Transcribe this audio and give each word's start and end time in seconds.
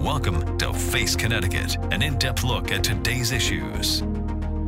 Welcome 0.00 0.56
to 0.56 0.72
Face 0.72 1.14
Connecticut, 1.14 1.76
an 1.92 2.00
in 2.00 2.16
depth 2.16 2.42
look 2.42 2.72
at 2.72 2.82
today's 2.82 3.32
issues. 3.32 4.00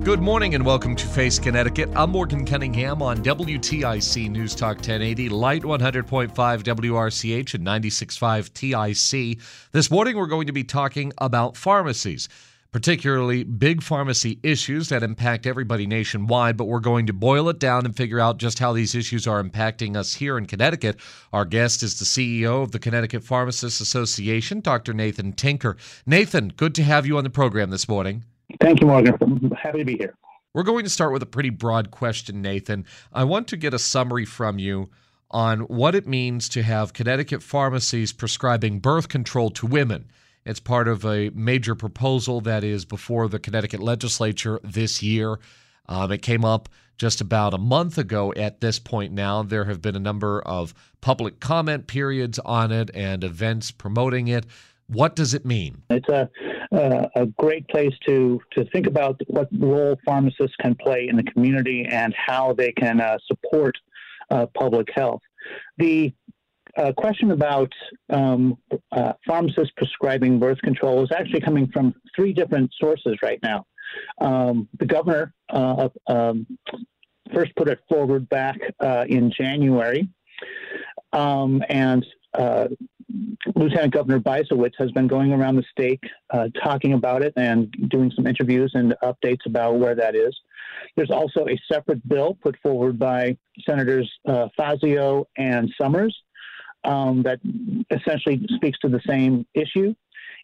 Good 0.05 0.21
morning 0.21 0.55
and 0.55 0.63
welcome 0.63 0.95
to 0.95 1.07
Face 1.07 1.39
Connecticut. 1.39 1.89
I'm 1.97 2.11
Morgan 2.11 2.45
Cunningham 2.45 3.01
on 3.01 3.25
WTIC 3.25 4.29
News 4.29 4.55
Talk 4.55 4.77
1080, 4.77 5.31
Light 5.31 5.63
100.5 5.63 6.33
WRCH 6.35 7.55
and 7.55 7.67
96.5 7.67 8.53
TIC. 8.53 9.41
This 9.73 9.91
morning 9.91 10.19
we're 10.19 10.27
going 10.27 10.49
to 10.49 10.53
be 10.53 10.65
talking 10.65 11.15
about 11.17 11.57
pharmacies 11.57 12.29
particularly 12.73 13.45
big 13.45 13.83
pharmacy 13.83 14.41
issues 14.43 14.89
that 14.89 15.03
impact 15.03 15.47
everybody 15.47 15.87
nationwide, 15.87 16.57
but 16.57 16.65
we're 16.65 16.81
going 16.81 17.07
to 17.07 17.13
boil 17.13 17.51
it 17.51 17.59
down 17.59 17.85
and 17.85 17.95
figure 17.95 18.19
out 18.19 18.39
just 18.39 18.59
how 18.59 18.73
these 18.73 18.95
issues 18.95 19.27
are 19.27 19.43
impacting 19.43 19.95
us 19.95 20.15
here 20.15 20.39
in 20.39 20.47
Connecticut. 20.47 20.97
Our 21.35 21.45
guest 21.45 21.83
is 21.83 21.99
the 21.99 22.07
CEO 22.07 22.63
of 22.63 22.73
the 22.73 22.79
Connecticut 22.79 23.23
Pharmacists 23.23 23.81
Association, 23.81 24.61
Dr. 24.61 24.95
Nathan 24.95 25.35
Tinker. 25.35 25.77
Nathan, 26.07 26.49
good 26.49 26.75
to 26.77 26.83
have 26.83 27.07
you 27.07 27.19
on 27.19 27.25
the 27.25 27.31
program 27.31 27.69
this 27.69 27.89
morning. 27.89 28.25
Thank 28.61 28.81
you, 28.81 28.87
Morgan. 28.87 29.17
I'm 29.21 29.51
happy 29.51 29.79
to 29.79 29.85
be 29.85 29.99
here. 29.99 30.15
We're 30.55 30.63
going 30.63 30.85
to 30.85 30.91
start 30.91 31.13
with 31.13 31.23
a 31.23 31.27
pretty 31.27 31.51
broad 31.51 31.91
question, 31.91 32.41
Nathan. 32.41 32.87
I 33.13 33.25
want 33.25 33.49
to 33.49 33.57
get 33.57 33.75
a 33.75 33.79
summary 33.79 34.25
from 34.25 34.59
you 34.59 34.91
on 35.31 35.61
what 35.61 35.95
it 35.95 36.07
means 36.07 36.49
to 36.51 36.63
have 36.63 36.93
Connecticut 36.93 37.43
pharmacies 37.43 38.13
prescribing 38.13 38.79
birth 38.79 39.09
control 39.09 39.51
to 39.51 39.67
women. 39.67 40.11
It's 40.45 40.61
part 40.61 40.89
of 40.89 41.05
a 41.05 41.31
major 41.31 41.75
proposal 41.75 42.41
that 42.43 42.65
is 42.65 42.85
before 42.85 43.29
the 43.29 43.39
Connecticut 43.39 43.81
legislature 43.81 44.59
this 44.65 45.03
year. 45.03 45.39
Um, 45.87 46.11
it 46.11 46.23
came 46.23 46.45
up 46.45 46.69
just 46.99 47.21
about 47.21 47.55
a 47.55 47.59
month 47.59 47.99
ago 47.99 48.33
at 48.37 48.61
this 48.61 48.79
point 48.79 49.13
now. 49.13 49.43
There 49.43 49.65
have 49.65 49.81
been 49.81 49.97
a 49.97 50.01
number 50.01 50.41
of 50.43 50.75
public 51.01 51.41
comment 51.41 51.87
periods 51.87 52.39
on 52.41 52.73
it 52.73 52.91
and 52.95 53.25
events 53.25 53.71
promoting 53.71 54.29
it. 54.29 54.47
What 54.89 55.17
does 55.17 55.33
it 55.33 55.45
mean? 55.45 55.83
It's 55.91 56.09
a, 56.09 56.29
uh, 56.73 57.09
a 57.15 57.27
great 57.27 57.67
place 57.69 57.95
to, 58.07 58.41
to 58.53 58.65
think 58.67 58.87
about 58.87 59.21
what 59.29 59.49
role 59.59 59.99
pharmacists 60.05 60.57
can 60.61 60.75
play 60.75 61.09
in 61.09 61.17
the 61.17 61.23
community 61.23 61.87
and 61.91 62.15
how 62.15 62.53
they 62.53 62.73
can 62.73 63.01
uh, 63.01 63.19
support 63.27 63.77
uh, 64.31 64.47
public 64.55 64.89
health. 64.95 65.23
The 65.79 66.13
a 66.77 66.93
question 66.93 67.31
about 67.31 67.73
um, 68.11 68.57
uh, 68.93 69.13
pharmacists 69.27 69.73
prescribing 69.77 70.39
birth 70.39 70.61
control 70.63 71.03
is 71.03 71.11
actually 71.13 71.41
coming 71.41 71.69
from 71.73 71.95
three 72.17 72.33
different 72.33 72.71
sources 72.79 73.17
right 73.23 73.39
now. 73.43 73.67
Um, 74.21 74.69
the 74.79 74.87
governor 74.87 75.35
uh, 75.51 75.89
um, 76.07 76.47
first 77.35 77.55
put 77.57 77.69
it 77.69 77.81
forward 77.89 78.29
back 78.29 78.59
uh, 78.81 79.05
in 79.09 79.31
January, 79.31 80.09
um, 81.13 81.63
and 81.69 82.05
uh, 82.35 82.69
Lieutenant 83.55 83.93
Governor 83.93 84.21
Bysiewicz 84.21 84.73
has 84.79 84.91
been 84.93 85.07
going 85.07 85.33
around 85.33 85.57
the 85.57 85.65
state 85.71 86.01
uh, 86.31 86.49
talking 86.63 86.95
about 86.95 87.23
it 87.23 87.35
and 87.37 87.71
doing 87.89 88.11
some 88.17 88.27
interviews 88.27 88.73
and 88.75 88.95
updates 89.03 89.45
about 89.45 89.79
where 89.79 89.95
that 89.95 90.15
is. 90.15 90.35
There's 90.97 91.11
also 91.11 91.47
a 91.47 91.61
separate 91.71 92.07
bill 92.09 92.39
put 92.43 92.57
forward 92.63 92.99
by 92.99 93.37
Senators 93.69 94.11
uh, 94.27 94.49
Fazio 94.57 95.27
and 95.37 95.71
Somers 95.79 96.17
um, 96.85 97.23
that 97.23 97.41
essentially 97.91 98.47
speaks 98.57 98.79
to 98.81 98.89
the 98.89 99.01
same 99.07 99.47
issue. 99.55 99.95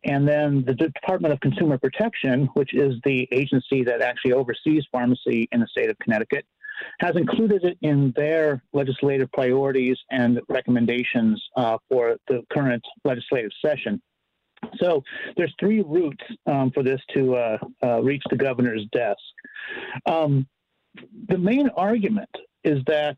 And 0.05 0.29
then 0.29 0.65
the 0.65 0.75
Department 0.75 1.33
of 1.33 1.41
Consumer 1.41 1.77
Protection, 1.79 2.49
which 2.55 2.73
is 2.73 2.95
the 3.05 3.29
agency 3.33 3.83
that 3.85 4.01
actually 4.01 4.33
oversees 4.33 4.85
pharmacy 4.93 5.49
in 5.51 5.61
the 5.61 5.67
state 5.67 5.91
of 5.91 5.99
Connecticut, 5.99 6.47
has 7.01 7.17
included 7.17 7.65
it 7.65 7.77
in 7.83 8.13
their 8.17 8.63
legislative 8.73 9.31
priorities 9.33 9.97
and 10.11 10.41
recommendations 10.49 11.43
uh, 11.57 11.77
for 11.89 12.17
the 12.29 12.45
current 12.53 12.85
legislative 13.05 13.51
session. 13.65 14.01
So 14.81 15.03
there's 15.37 15.55
three 15.59 15.83
routes 15.83 16.23
um, 16.47 16.71
for 16.73 16.83
this 16.83 17.01
to 17.15 17.37
uh, 17.37 17.59
uh, 17.83 18.03
reach 18.03 18.23
the 18.31 18.37
governor's 18.37 18.85
desk. 18.93 19.19
Um, 20.07 20.47
the 21.29 21.39
main 21.39 21.69
argument 21.71 22.31
is 22.65 22.83
that 22.87 23.17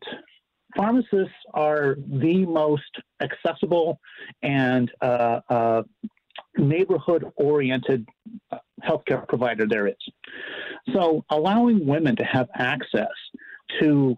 pharmacists 0.75 1.33
are 1.53 1.97
the 2.07 2.45
most 2.45 3.01
accessible 3.21 3.99
and 4.41 4.91
uh, 5.01 5.39
uh, 5.49 5.83
neighborhood 6.57 7.31
oriented 7.35 8.07
uh, 8.51 8.57
healthcare 8.83 9.27
provider 9.27 9.65
there 9.67 9.87
is. 9.87 9.95
So, 10.93 11.23
allowing 11.29 11.85
women 11.85 12.15
to 12.15 12.23
have 12.23 12.49
access 12.55 13.07
to 13.79 14.17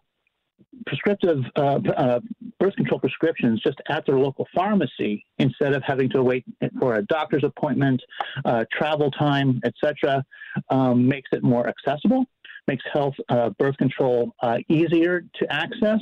prescriptive 0.85 1.39
uh, 1.55 1.79
uh, 1.95 2.19
birth 2.59 2.75
control 2.75 2.99
prescriptions 2.99 3.61
just 3.61 3.79
at 3.89 4.05
their 4.05 4.17
local 4.17 4.47
pharmacy 4.55 5.25
instead 5.37 5.73
of 5.73 5.83
having 5.83 6.09
to 6.09 6.23
wait 6.23 6.43
for 6.79 6.95
a 6.95 7.05
doctor's 7.05 7.43
appointment, 7.43 8.01
uh, 8.45 8.65
travel 8.71 9.11
time, 9.11 9.61
etc., 9.63 10.23
um, 10.69 11.07
makes 11.07 11.29
it 11.31 11.43
more 11.43 11.67
accessible 11.67 12.25
makes 12.67 12.83
health 12.91 13.15
uh, 13.29 13.49
birth 13.51 13.77
control 13.77 14.33
uh, 14.41 14.57
easier 14.69 15.23
to 15.35 15.53
access 15.53 15.99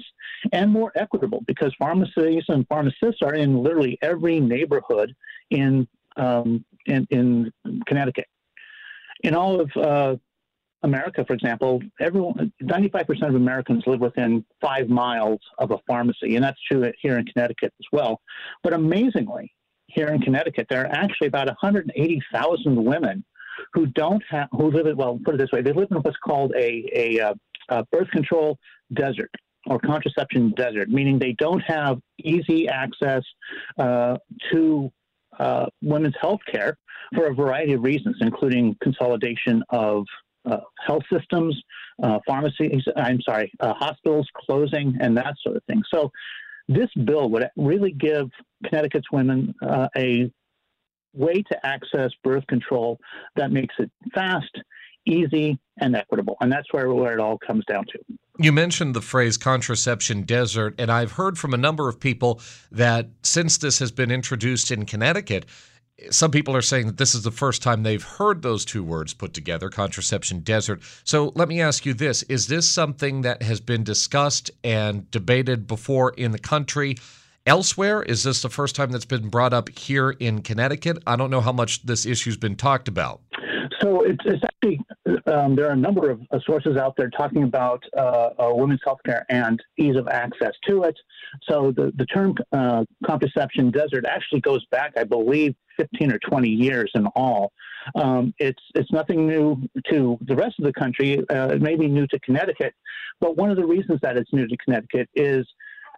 and 0.52 0.72
more 0.72 0.92
equitable 0.96 1.44
because 1.48 1.74
pharmacies 1.80 2.44
and 2.48 2.68
pharmacists 2.68 3.22
are 3.22 3.36
in 3.36 3.62
literally 3.64 3.98
every 4.02 4.40
neighborhood 4.40 5.14
in 5.50 5.88
um, 6.18 6.66
in, 6.86 7.08
in, 7.10 7.54
Connecticut. 7.86 8.26
In 9.24 9.34
all 9.34 9.62
of 9.62 9.72
uh, 9.78 10.16
America, 10.84 11.24
for 11.26 11.34
example, 11.34 11.82
everyone, 12.00 12.52
95% 12.62 13.30
of 13.30 13.36
Americans 13.36 13.84
live 13.86 14.02
within 14.02 14.44
five 14.60 14.90
miles 14.90 15.40
of 15.60 15.72
a 15.72 15.78
pharmacy, 15.88 16.36
and 16.36 16.44
that's 16.44 16.60
true 16.70 16.92
here 17.02 17.18
in 17.18 17.26
Connecticut 17.26 17.74
as 17.80 17.86
well. 17.92 18.20
But 18.64 18.74
amazingly, 18.74 19.54
here 19.88 20.08
in 20.08 20.22
Connecticut, 20.22 20.68
there 20.70 20.82
are 20.82 20.92
actually 20.92 21.28
about 21.28 21.48
180,000 21.48 22.84
women 22.84 23.24
who 23.74 23.86
don't 23.88 24.24
have 24.30 24.48
who 24.52 24.72
live 24.72 24.86
in 24.86 24.96
well 24.96 25.20
put 25.24 25.36
it 25.36 25.38
this 25.38 25.52
way 25.52 25.62
they 25.62 25.74
live 25.74 25.88
in 25.92 25.98
what's 25.98 26.18
called 26.18 26.54
a 26.56 26.90
a, 26.94 27.20
uh, 27.20 27.34
a 27.70 27.86
birth 27.92 28.10
control 28.12 28.58
desert 28.94 29.32
or 29.68 29.80
contraception 29.80 30.54
desert, 30.56 30.90
meaning 30.90 31.20
they 31.20 31.34
don't 31.34 31.62
have 31.62 32.00
easy 32.20 32.68
access 32.68 33.24
uh, 33.78 34.18
to 34.52 34.92
uh, 35.40 35.66
women's 35.82 36.16
health 36.20 36.40
care 36.52 36.78
for 37.14 37.28
a 37.28 37.34
variety 37.34 37.74
of 37.74 37.84
reasons, 37.84 38.16
including 38.22 38.76
consolidation 38.82 39.64
of 39.70 40.06
uh, 40.46 40.58
health 40.86 41.04
systems, 41.12 41.60
uh, 42.02 42.20
pharmacies, 42.26 42.84
I'm 42.96 43.22
sorry, 43.22 43.52
uh, 43.60 43.74
hospitals 43.74 44.28
closing, 44.36 44.98
and 45.00 45.16
that 45.18 45.36
sort 45.44 45.58
of 45.58 45.64
thing. 45.66 45.84
So, 45.94 46.12
this 46.68 46.90
bill 47.04 47.30
would 47.32 47.50
really 47.58 47.92
give 47.92 48.30
Connecticut's 48.66 49.12
women 49.12 49.54
a 49.98 50.32
way 51.14 51.44
to 51.44 51.66
access 51.66 52.12
birth 52.24 52.46
control 52.48 53.00
that 53.36 53.52
makes 53.52 53.76
it 53.80 53.92
fast, 54.14 54.58
easy, 55.06 55.60
and 55.80 55.96
equitable. 55.96 56.38
And 56.42 56.52
that's 56.52 56.72
where, 56.72 56.92
where 56.94 57.14
it 57.14 57.20
all 57.20 57.38
comes 57.38 57.66
down 57.66 57.86
to. 57.92 58.00
You 58.40 58.52
mentioned 58.52 58.96
the 58.96 59.02
phrase 59.02 59.38
contraception 59.38 60.24
desert, 60.24 60.76
and 60.80 60.92
I've 60.92 61.14
heard 61.14 61.38
from 61.38 61.54
a 61.54 61.58
number 61.58 61.90
of 61.90 62.00
people 62.00 62.42
that 62.72 63.10
since 63.24 63.58
this 63.58 63.80
has 63.80 63.92
been 63.92 64.10
introduced 64.10 64.72
in 64.72 64.86
Connecticut, 64.86 65.46
some 66.10 66.32
people 66.32 66.56
are 66.56 66.62
saying 66.62 66.88
that 66.88 66.98
this 66.98 67.14
is 67.14 67.24
the 67.24 67.32
first 67.32 67.62
time 67.62 67.84
they've 67.84 68.04
heard 68.04 68.42
those 68.42 68.66
two 68.66 68.84
words 68.84 69.14
put 69.14 69.34
together, 69.34 69.70
contraception 69.70 70.40
desert. 70.40 70.82
So 71.04 71.32
let 71.36 71.48
me 71.48 71.62
ask 71.62 71.86
you 71.86 71.94
this 71.94 72.24
Is 72.24 72.48
this 72.48 72.70
something 72.70 73.22
that 73.22 73.44
has 73.44 73.60
been 73.60 73.84
discussed 73.84 74.50
and 74.64 75.10
debated 75.12 75.68
before 75.68 76.12
in 76.12 76.32
the 76.32 76.40
country? 76.40 76.96
Elsewhere? 77.46 78.04
Is 78.04 78.24
this 78.24 78.42
the 78.42 78.50
first 78.50 78.76
time 78.76 78.92
that's 78.92 79.06
been 79.06 79.30
brought 79.30 79.54
up 79.54 79.70
here 79.70 80.12
in 80.12 80.42
Connecticut? 80.42 81.02
I 81.08 81.16
don't 81.16 81.30
know 81.30 81.42
how 81.42 81.52
much 81.52 81.84
this 81.84 82.06
issue's 82.06 82.38
been 82.38 82.56
talked 82.56 82.88
about. 82.88 83.22
So 83.82 84.02
it's, 84.02 84.24
it's 84.26 84.44
actually 84.44 84.80
um, 85.26 85.56
there 85.56 85.68
are 85.68 85.72
a 85.72 85.76
number 85.76 86.12
of 86.12 86.22
uh, 86.32 86.40
sources 86.46 86.78
out 86.78 86.96
there 86.98 87.10
talking 87.10 87.44
about 87.44 87.84
uh, 87.98 88.30
uh, 88.38 88.52
women's 88.54 88.82
health 88.86 89.00
care 89.06 89.26
and 89.30 89.62
ease 89.78 89.96
of 89.96 90.08
access 90.08 90.54
to 90.68 90.84
it. 90.84 90.96
So 91.50 91.72
the 91.76 91.92
the 91.96 92.06
term 92.06 92.36
uh, 92.52 92.86
contraception 93.06 93.72
desert 93.72 94.06
actually 94.06 94.42
goes 94.42 94.64
back, 94.68 94.94
I 94.98 95.04
believe, 95.04 95.56
15 95.78 96.12
or 96.12 96.20
20 96.20 96.50
years 96.50 96.92
in 96.94 97.08
all. 97.08 97.52
Um, 97.96 98.34
it's 98.38 98.62
it's 98.76 98.92
nothing 98.92 99.28
new 99.28 99.58
to 99.90 100.18
the 100.22 100.36
rest 100.36 100.60
of 100.60 100.66
the 100.66 100.74
country. 100.74 101.20
Uh, 101.30 101.48
it 101.48 101.62
may 101.62 101.76
be 101.76 101.88
new 101.88 102.06
to 102.08 102.20
Connecticut, 102.20 102.76
but 103.20 103.36
one 103.36 103.50
of 103.50 103.58
the 103.58 103.66
reasons 103.66 104.00
that 104.04 104.18
it's 104.18 104.32
new 104.32 104.48
to 104.48 104.58
Connecticut 104.58 105.10
is 105.16 105.48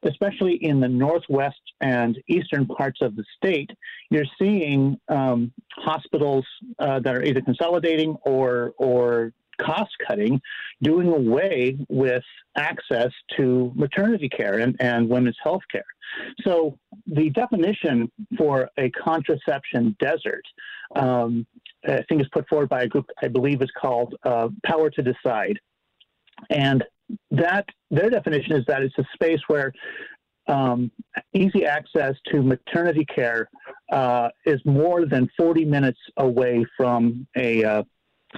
especially 0.05 0.55
in 0.63 0.79
the 0.79 0.88
northwest 0.88 1.61
and 1.81 2.17
eastern 2.27 2.65
parts 2.65 3.00
of 3.01 3.15
the 3.15 3.23
state, 3.38 3.69
you're 4.09 4.25
seeing 4.39 5.00
um, 5.09 5.51
hospitals 5.71 6.45
uh, 6.79 7.00
that 7.00 7.15
are 7.15 7.23
either 7.23 7.41
consolidating 7.41 8.15
or 8.23 8.73
or 8.77 9.33
cost 9.61 9.91
cutting, 10.07 10.41
doing 10.81 11.07
away 11.07 11.77
with 11.89 12.23
access 12.57 13.11
to 13.38 13.71
maternity 13.75 14.29
care 14.29 14.59
and, 14.59 14.75
and 14.79 15.07
women's 15.07 15.38
health 15.44 15.61
care. 15.71 15.85
So 16.41 16.77
the 17.07 17.29
definition 17.29 18.11
for 18.38 18.69
a 18.77 18.89
contraception 18.91 19.95
desert, 19.99 20.44
um, 20.95 21.45
I 21.88 22.01
think 22.09 22.21
is 22.21 22.27
put 22.31 22.47
forward 22.47 22.69
by 22.69 22.83
a 22.83 22.88
group 22.88 23.06
I 23.21 23.27
believe 23.27 23.61
is 23.61 23.71
called 23.79 24.15
uh, 24.23 24.49
Power 24.65 24.89
to 24.91 25.01
Decide. 25.01 25.59
And 26.49 26.83
that 27.31 27.65
their 27.91 28.09
definition 28.09 28.55
is 28.55 28.65
that 28.67 28.81
it's 28.81 28.97
a 28.97 29.05
space 29.13 29.39
where 29.47 29.71
um, 30.47 30.91
easy 31.33 31.65
access 31.65 32.15
to 32.31 32.41
maternity 32.41 33.05
care 33.05 33.50
uh, 33.91 34.29
is 34.45 34.59
more 34.65 35.05
than 35.05 35.29
40 35.38 35.65
minutes 35.65 36.00
away 36.17 36.65
from 36.75 37.27
a 37.35 37.63
uh, 37.63 37.83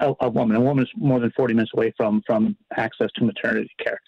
a, 0.01 0.13
a, 0.21 0.29
woman. 0.29 0.55
A 0.55 0.61
woman 0.61 0.83
is 0.83 0.89
more 0.95 1.19
than 1.19 1.31
40 1.31 1.53
minutes 1.53 1.71
away 1.75 1.93
from 1.97 2.21
from 2.25 2.55
access 2.77 3.09
to 3.15 3.23
maternity 3.23 3.71
care. 3.83 3.99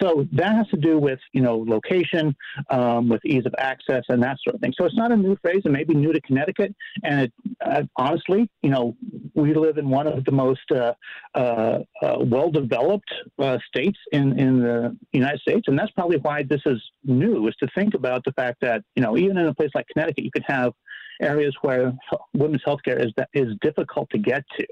So 0.00 0.26
that 0.32 0.54
has 0.54 0.68
to 0.68 0.76
do 0.76 0.98
with 0.98 1.18
you 1.32 1.40
know 1.40 1.64
location, 1.66 2.34
um, 2.70 3.08
with 3.08 3.24
ease 3.24 3.46
of 3.46 3.54
access, 3.58 4.04
and 4.08 4.22
that 4.22 4.36
sort 4.44 4.54
of 4.54 4.60
thing. 4.60 4.72
So 4.78 4.84
it's 4.84 4.96
not 4.96 5.12
a 5.12 5.16
new 5.16 5.36
phrase. 5.42 5.62
It 5.64 5.70
may 5.70 5.84
be 5.84 5.94
new 5.94 6.12
to 6.12 6.20
Connecticut, 6.20 6.74
and 7.04 7.22
it, 7.22 7.32
uh, 7.64 7.82
honestly, 7.96 8.48
you 8.62 8.70
know, 8.70 8.96
we 9.34 9.54
live 9.54 9.78
in 9.78 9.88
one 9.88 10.06
of 10.06 10.24
the 10.24 10.32
most 10.32 10.70
uh, 10.70 10.94
uh, 11.34 11.78
uh 12.02 12.18
well-developed 12.20 13.12
uh, 13.38 13.58
states 13.66 13.98
in 14.12 14.38
in 14.38 14.60
the 14.60 14.96
United 15.12 15.40
States, 15.40 15.64
and 15.66 15.78
that's 15.78 15.92
probably 15.92 16.18
why 16.18 16.42
this 16.42 16.62
is 16.66 16.82
new. 17.04 17.46
Is 17.48 17.56
to 17.56 17.68
think 17.74 17.94
about 17.94 18.24
the 18.24 18.32
fact 18.32 18.58
that 18.62 18.82
you 18.96 19.02
know 19.02 19.16
even 19.16 19.36
in 19.38 19.46
a 19.46 19.54
place 19.54 19.70
like 19.74 19.86
Connecticut, 19.92 20.24
you 20.24 20.30
could 20.32 20.44
have 20.46 20.72
areas 21.20 21.56
where 21.62 21.92
women's 22.34 22.62
health 22.64 22.80
care 22.84 22.98
is 22.98 23.12
is 23.34 23.54
difficult 23.60 24.08
to 24.10 24.18
get 24.18 24.44
to 24.58 24.66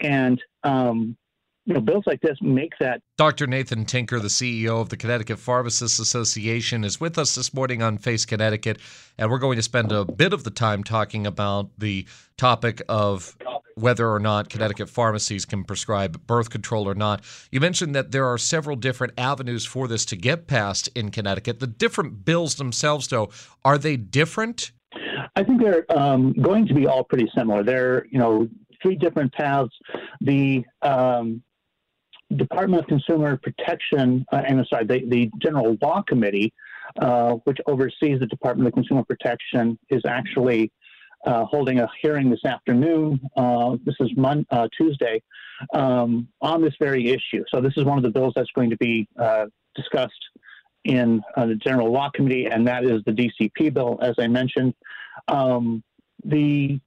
and 0.00 0.42
um, 0.64 1.16
you 1.66 1.74
know, 1.74 1.80
bills 1.80 2.04
like 2.06 2.20
this 2.20 2.38
make 2.40 2.72
that. 2.78 3.02
Dr. 3.18 3.46
Nathan 3.46 3.84
Tinker, 3.84 4.20
the 4.20 4.28
CEO 4.28 4.80
of 4.80 4.88
the 4.88 4.96
Connecticut 4.96 5.38
Pharmacists 5.38 5.98
Association, 5.98 6.84
is 6.84 7.00
with 7.00 7.18
us 7.18 7.34
this 7.34 7.52
morning 7.52 7.82
on 7.82 7.98
Face 7.98 8.24
Connecticut, 8.24 8.78
and 9.18 9.30
we're 9.30 9.38
going 9.38 9.56
to 9.56 9.62
spend 9.62 9.90
a 9.90 10.04
bit 10.04 10.32
of 10.32 10.44
the 10.44 10.50
time 10.50 10.84
talking 10.84 11.26
about 11.26 11.70
the 11.76 12.06
topic 12.36 12.82
of 12.88 13.36
whether 13.74 14.08
or 14.08 14.20
not 14.20 14.48
Connecticut 14.48 14.88
pharmacies 14.88 15.44
can 15.44 15.64
prescribe 15.64 16.26
birth 16.26 16.50
control 16.50 16.88
or 16.88 16.94
not. 16.94 17.22
You 17.50 17.60
mentioned 17.60 17.94
that 17.94 18.10
there 18.10 18.26
are 18.26 18.38
several 18.38 18.76
different 18.76 19.12
avenues 19.18 19.66
for 19.66 19.86
this 19.86 20.06
to 20.06 20.16
get 20.16 20.46
passed 20.46 20.88
in 20.94 21.10
Connecticut. 21.10 21.60
The 21.60 21.66
different 21.66 22.24
bills 22.24 22.54
themselves, 22.54 23.08
though, 23.08 23.28
are 23.64 23.76
they 23.76 23.96
different? 23.96 24.70
I 25.34 25.42
think 25.42 25.60
they're 25.60 25.84
um, 25.94 26.32
going 26.40 26.66
to 26.68 26.74
be 26.74 26.86
all 26.86 27.04
pretty 27.04 27.30
similar. 27.36 27.62
They're, 27.62 28.06
you 28.10 28.18
know, 28.18 28.48
three 28.82 28.96
different 28.96 29.32
paths. 29.32 29.72
The 30.20 30.64
um, 30.82 31.42
Department 32.34 32.82
of 32.82 32.88
Consumer 32.88 33.36
Protection, 33.36 34.24
uh, 34.32 34.42
I'm 34.48 34.64
sorry, 34.66 34.84
the, 34.84 35.04
the 35.08 35.30
General 35.40 35.76
Law 35.80 36.02
Committee, 36.02 36.52
uh, 37.00 37.34
which 37.44 37.58
oversees 37.66 38.18
the 38.20 38.26
Department 38.26 38.68
of 38.68 38.74
Consumer 38.74 39.04
Protection, 39.04 39.78
is 39.90 40.02
actually 40.06 40.72
uh, 41.24 41.44
holding 41.44 41.80
a 41.80 41.88
hearing 42.00 42.30
this 42.30 42.44
afternoon. 42.44 43.20
Uh, 43.36 43.76
this 43.84 43.94
is 44.00 44.10
Mon- 44.16 44.46
uh, 44.50 44.68
Tuesday 44.76 45.22
um, 45.74 46.28
on 46.40 46.62
this 46.62 46.74
very 46.80 47.10
issue. 47.10 47.44
So 47.48 47.60
this 47.60 47.72
is 47.76 47.84
one 47.84 47.96
of 47.96 48.04
the 48.04 48.10
bills 48.10 48.32
that's 48.36 48.50
going 48.54 48.70
to 48.70 48.76
be 48.76 49.08
uh, 49.18 49.46
discussed 49.74 50.12
in 50.84 51.20
the 51.36 51.56
General 51.56 51.90
Law 51.90 52.10
Committee, 52.10 52.46
and 52.46 52.66
that 52.68 52.84
is 52.84 53.02
the 53.06 53.12
DCP 53.12 53.74
bill, 53.74 53.98
as 54.00 54.14
I 54.18 54.28
mentioned. 54.28 54.72
Um, 55.26 55.82
the 56.24 56.80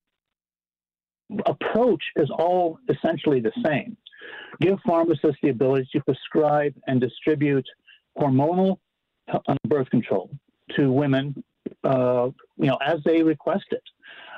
approach 1.46 2.04
is 2.16 2.30
all 2.30 2.80
essentially 2.90 3.40
the 3.40 3.52
same. 3.64 3.98
Give 4.60 4.80
pharmacists 4.86 5.38
the 5.42 5.50
ability 5.50 5.90
to 5.94 6.02
prescribe 6.02 6.74
and 6.88 7.00
distribute 7.00 7.66
hormonal 8.18 8.78
birth 9.68 9.90
control 9.90 10.30
to 10.76 10.92
women, 10.92 11.44
uh, 11.84 12.30
you 12.58 12.68
know, 12.68 12.78
as 12.86 13.00
they 13.06 13.24
request 13.24 13.66
it. 13.72 13.84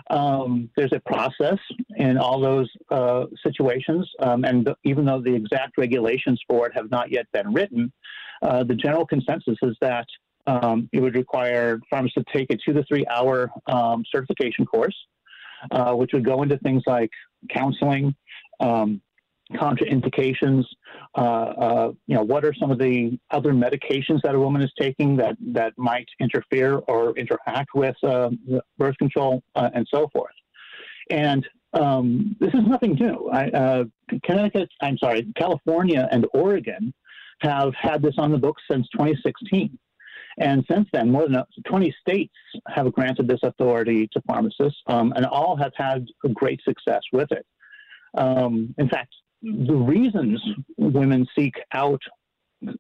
Um, 0.10 0.70
there's 0.76 0.94
a 0.94 1.00
process 1.00 1.60
in 1.96 2.18
all 2.18 2.40
those 2.40 2.70
uh, 2.90 3.26
situations, 3.44 4.10
um, 4.20 4.44
and 4.44 4.70
even 4.84 5.06
though 5.06 5.22
the 5.22 5.34
exact 5.34 5.78
regulations 5.78 6.42
for 6.48 6.68
it 6.68 6.74
have 6.76 6.90
not 6.92 7.12
yet 7.12 7.28
been 7.32 7.54
written, 7.54 7.92
uh, 8.42 8.64
the 8.64 8.76
general 8.76 9.06
consensus 9.06 9.58
is 9.62 9.76
that 9.82 10.08
um, 10.48 10.90
it 10.92 11.00
would 11.00 11.16
require 11.16 11.80
pharmacists 11.90 12.24
to 12.28 12.38
take 12.38 12.52
a 12.52 12.58
two 12.58 12.74
to 12.74 12.84
three 12.86 13.06
hour 13.08 13.52
um, 13.68 14.04
certification 14.12 14.66
course 14.66 14.96
uh, 15.72 15.94
which 15.94 16.12
would 16.14 16.26
go 16.26 16.42
into 16.44 16.58
things 16.60 16.84
like 16.88 17.12
counseling, 17.50 18.16
um, 18.60 19.02
contraindications. 19.54 20.64
Uh, 21.16 21.22
uh, 21.22 21.92
you 22.08 22.16
know, 22.16 22.24
what 22.24 22.46
are 22.46 22.54
some 22.54 22.72
of 22.72 22.80
the 22.80 23.20
other 23.32 23.52
medications 23.52 24.22
that 24.24 24.34
a 24.34 24.40
woman 24.40 24.62
is 24.62 24.72
taking 24.80 25.16
that 25.18 25.36
that 25.42 25.74
might 25.78 26.08
interfere 26.20 26.78
or 26.88 27.18
interact 27.18 27.70
with 27.76 27.96
uh, 28.04 28.30
birth 28.78 28.98
control, 28.98 29.44
uh, 29.56 29.70
and 29.74 29.88
so 29.94 30.08
forth. 30.14 30.34
And 31.10 31.46
um, 31.74 32.36
this 32.40 32.54
is 32.54 32.62
nothing 32.66 32.96
new. 32.96 33.30
I, 33.32 33.50
uh, 33.50 33.84
Connecticut, 34.24 34.70
I'm 34.82 34.98
sorry, 34.98 35.28
California 35.36 36.08
and 36.12 36.26
Oregon 36.34 36.94
have 37.42 37.74
had 37.76 38.02
this 38.02 38.16
on 38.18 38.32
the 38.32 38.38
books 38.38 38.62
since 38.70 38.88
2016. 38.90 39.78
And 40.38 40.66
since 40.70 40.88
then, 40.94 41.12
more 41.12 41.28
than 41.28 41.44
20 41.66 41.94
states 42.00 42.34
have 42.68 42.92
granted 42.94 43.28
this 43.28 43.42
authority 43.44 44.08
to 44.14 44.22
pharmacists, 44.28 44.80
um, 44.88 45.14
and 45.16 45.26
all 45.26 45.56
have 45.56 45.74
had 45.76 46.08
great 46.34 46.62
success 46.64 47.02
with 47.12 47.32
it. 47.32 47.46
Um, 48.14 48.74
in 48.78 48.90
fact, 48.90 49.14
the 49.42 49.74
reasons 49.76 50.42
women 50.78 51.26
seek 51.36 51.56
out 51.74 52.02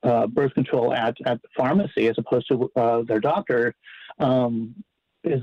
uh, 0.03 0.27
birth 0.27 0.53
control 0.53 0.93
at, 0.93 1.15
at 1.25 1.41
the 1.41 1.47
pharmacy 1.57 2.07
as 2.07 2.15
opposed 2.17 2.47
to 2.49 2.71
uh, 2.75 3.01
their 3.03 3.19
doctor 3.19 3.73
um, 4.19 4.75
is 5.23 5.41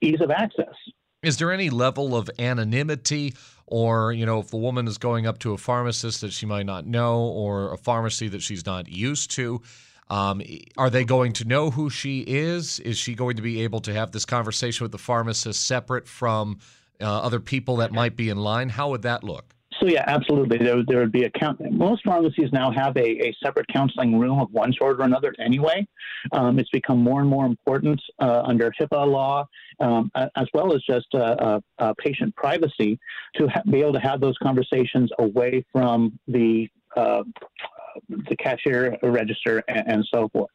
ease 0.00 0.20
of 0.20 0.30
access. 0.30 0.74
Is 1.22 1.38
there 1.38 1.50
any 1.50 1.68
level 1.68 2.14
of 2.14 2.30
anonymity, 2.38 3.34
or 3.66 4.12
you 4.12 4.24
know, 4.24 4.38
if 4.38 4.52
a 4.52 4.56
woman 4.56 4.86
is 4.86 4.98
going 4.98 5.26
up 5.26 5.40
to 5.40 5.52
a 5.52 5.58
pharmacist 5.58 6.20
that 6.20 6.32
she 6.32 6.46
might 6.46 6.66
not 6.66 6.86
know, 6.86 7.22
or 7.22 7.72
a 7.72 7.76
pharmacy 7.76 8.28
that 8.28 8.42
she's 8.42 8.64
not 8.64 8.88
used 8.88 9.32
to? 9.32 9.60
Um, 10.10 10.42
are 10.76 10.90
they 10.90 11.04
going 11.04 11.32
to 11.34 11.44
know 11.44 11.70
who 11.70 11.90
she 11.90 12.20
is? 12.20 12.80
Is 12.80 12.96
she 12.96 13.14
going 13.14 13.36
to 13.36 13.42
be 13.42 13.62
able 13.62 13.80
to 13.80 13.92
have 13.92 14.12
this 14.12 14.24
conversation 14.24 14.84
with 14.84 14.92
the 14.92 14.98
pharmacist 14.98 15.66
separate 15.66 16.08
from 16.08 16.58
uh, 17.00 17.04
other 17.04 17.40
people 17.40 17.76
that 17.76 17.92
might 17.92 18.16
be 18.16 18.28
in 18.30 18.38
line? 18.38 18.70
How 18.70 18.90
would 18.90 19.02
that 19.02 19.22
look? 19.22 19.54
So 19.80 19.86
yeah, 19.86 20.04
absolutely. 20.06 20.58
There, 20.58 20.82
there 20.86 20.98
would 20.98 21.12
be 21.12 21.24
a 21.24 21.30
count. 21.30 21.60
Most 21.72 22.04
pharmacies 22.04 22.50
now 22.52 22.72
have 22.72 22.96
a, 22.96 23.28
a 23.28 23.36
separate 23.42 23.66
counseling 23.68 24.18
room 24.18 24.40
of 24.40 24.50
one 24.50 24.72
sort 24.72 24.98
or 25.00 25.04
another. 25.04 25.34
Anyway, 25.38 25.86
um, 26.32 26.58
it's 26.58 26.70
become 26.70 26.98
more 26.98 27.20
and 27.20 27.28
more 27.28 27.46
important 27.46 28.00
uh, 28.18 28.42
under 28.44 28.72
HIPAA 28.80 29.06
law, 29.06 29.46
um, 29.78 30.10
as 30.14 30.46
well 30.52 30.74
as 30.74 30.82
just 30.82 31.06
uh, 31.14 31.18
uh, 31.18 31.60
uh 31.78 31.94
patient 31.98 32.34
privacy, 32.34 32.98
to 33.36 33.46
ha- 33.46 33.62
be 33.70 33.80
able 33.80 33.92
to 33.92 34.00
have 34.00 34.20
those 34.20 34.36
conversations 34.42 35.10
away 35.20 35.64
from 35.72 36.18
the 36.26 36.68
uh, 36.96 37.22
the 38.08 38.36
cashier 38.36 38.96
register 39.02 39.62
and, 39.68 39.84
and, 39.86 40.08
so 40.12 40.28
forth. 40.28 40.50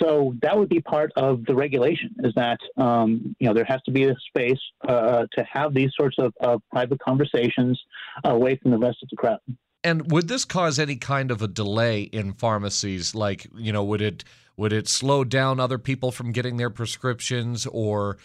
So 0.00 0.34
that 0.42 0.56
would 0.56 0.68
be 0.68 0.80
part 0.80 1.12
of 1.16 1.44
the 1.46 1.54
regulation 1.54 2.14
is 2.20 2.32
that, 2.34 2.58
um, 2.76 3.34
you 3.38 3.48
know, 3.48 3.54
there 3.54 3.64
has 3.64 3.80
to 3.82 3.90
be 3.90 4.04
a 4.04 4.14
space 4.28 4.58
uh, 4.88 5.26
to 5.36 5.44
have 5.50 5.74
these 5.74 5.90
sorts 5.98 6.16
of, 6.18 6.32
of 6.40 6.62
private 6.70 7.00
conversations 7.00 7.80
away 8.24 8.56
from 8.56 8.70
the 8.70 8.78
rest 8.78 8.98
of 9.02 9.08
the 9.10 9.16
crowd. 9.16 9.38
And 9.82 10.10
would 10.10 10.28
this 10.28 10.44
cause 10.46 10.78
any 10.78 10.96
kind 10.96 11.30
of 11.30 11.42
a 11.42 11.48
delay 11.48 12.02
in 12.02 12.32
pharmacies? 12.32 13.14
Like, 13.14 13.46
you 13.54 13.72
know, 13.72 13.84
would 13.84 14.00
it 14.00 14.24
would 14.56 14.72
it 14.72 14.88
slow 14.88 15.24
down 15.24 15.58
other 15.58 15.78
people 15.78 16.12
from 16.12 16.32
getting 16.32 16.56
their 16.56 16.70
prescriptions 16.70 17.66
or 17.66 18.18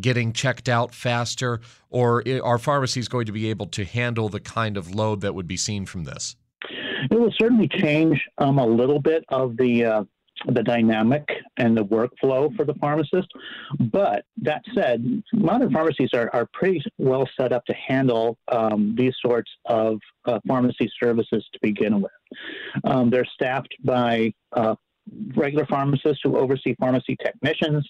getting 0.00 0.32
checked 0.32 0.68
out 0.68 0.94
faster? 0.94 1.60
Or 1.90 2.22
are 2.42 2.58
pharmacies 2.58 3.08
going 3.08 3.26
to 3.26 3.32
be 3.32 3.50
able 3.50 3.66
to 3.66 3.84
handle 3.84 4.28
the 4.28 4.40
kind 4.40 4.76
of 4.76 4.94
load 4.94 5.20
that 5.20 5.34
would 5.34 5.48
be 5.48 5.56
seen 5.56 5.84
from 5.84 6.04
this? 6.04 6.36
It 7.10 7.18
will 7.18 7.32
certainly 7.38 7.68
change 7.68 8.22
um, 8.38 8.58
a 8.58 8.66
little 8.66 9.00
bit 9.00 9.24
of 9.28 9.56
the 9.56 9.84
uh, 9.84 10.04
the 10.46 10.62
dynamic 10.62 11.28
and 11.56 11.76
the 11.76 11.84
workflow 11.84 12.54
for 12.56 12.64
the 12.64 12.74
pharmacist. 12.74 13.28
But 13.78 14.24
that 14.42 14.62
said, 14.74 15.22
modern 15.32 15.72
pharmacies 15.72 16.10
are, 16.14 16.30
are 16.32 16.48
pretty 16.52 16.82
well 16.98 17.28
set 17.38 17.52
up 17.52 17.64
to 17.66 17.74
handle 17.74 18.38
um, 18.50 18.94
these 18.96 19.14
sorts 19.24 19.50
of 19.66 19.98
uh, 20.24 20.40
pharmacy 20.46 20.90
services 21.02 21.46
to 21.52 21.58
begin 21.62 22.00
with. 22.00 22.12
Um, 22.84 23.10
they're 23.10 23.28
staffed 23.34 23.74
by 23.84 24.32
uh, 24.52 24.74
regular 25.34 25.66
pharmacists 25.66 26.20
who 26.22 26.36
oversee 26.36 26.74
pharmacy 26.78 27.16
technicians, 27.22 27.88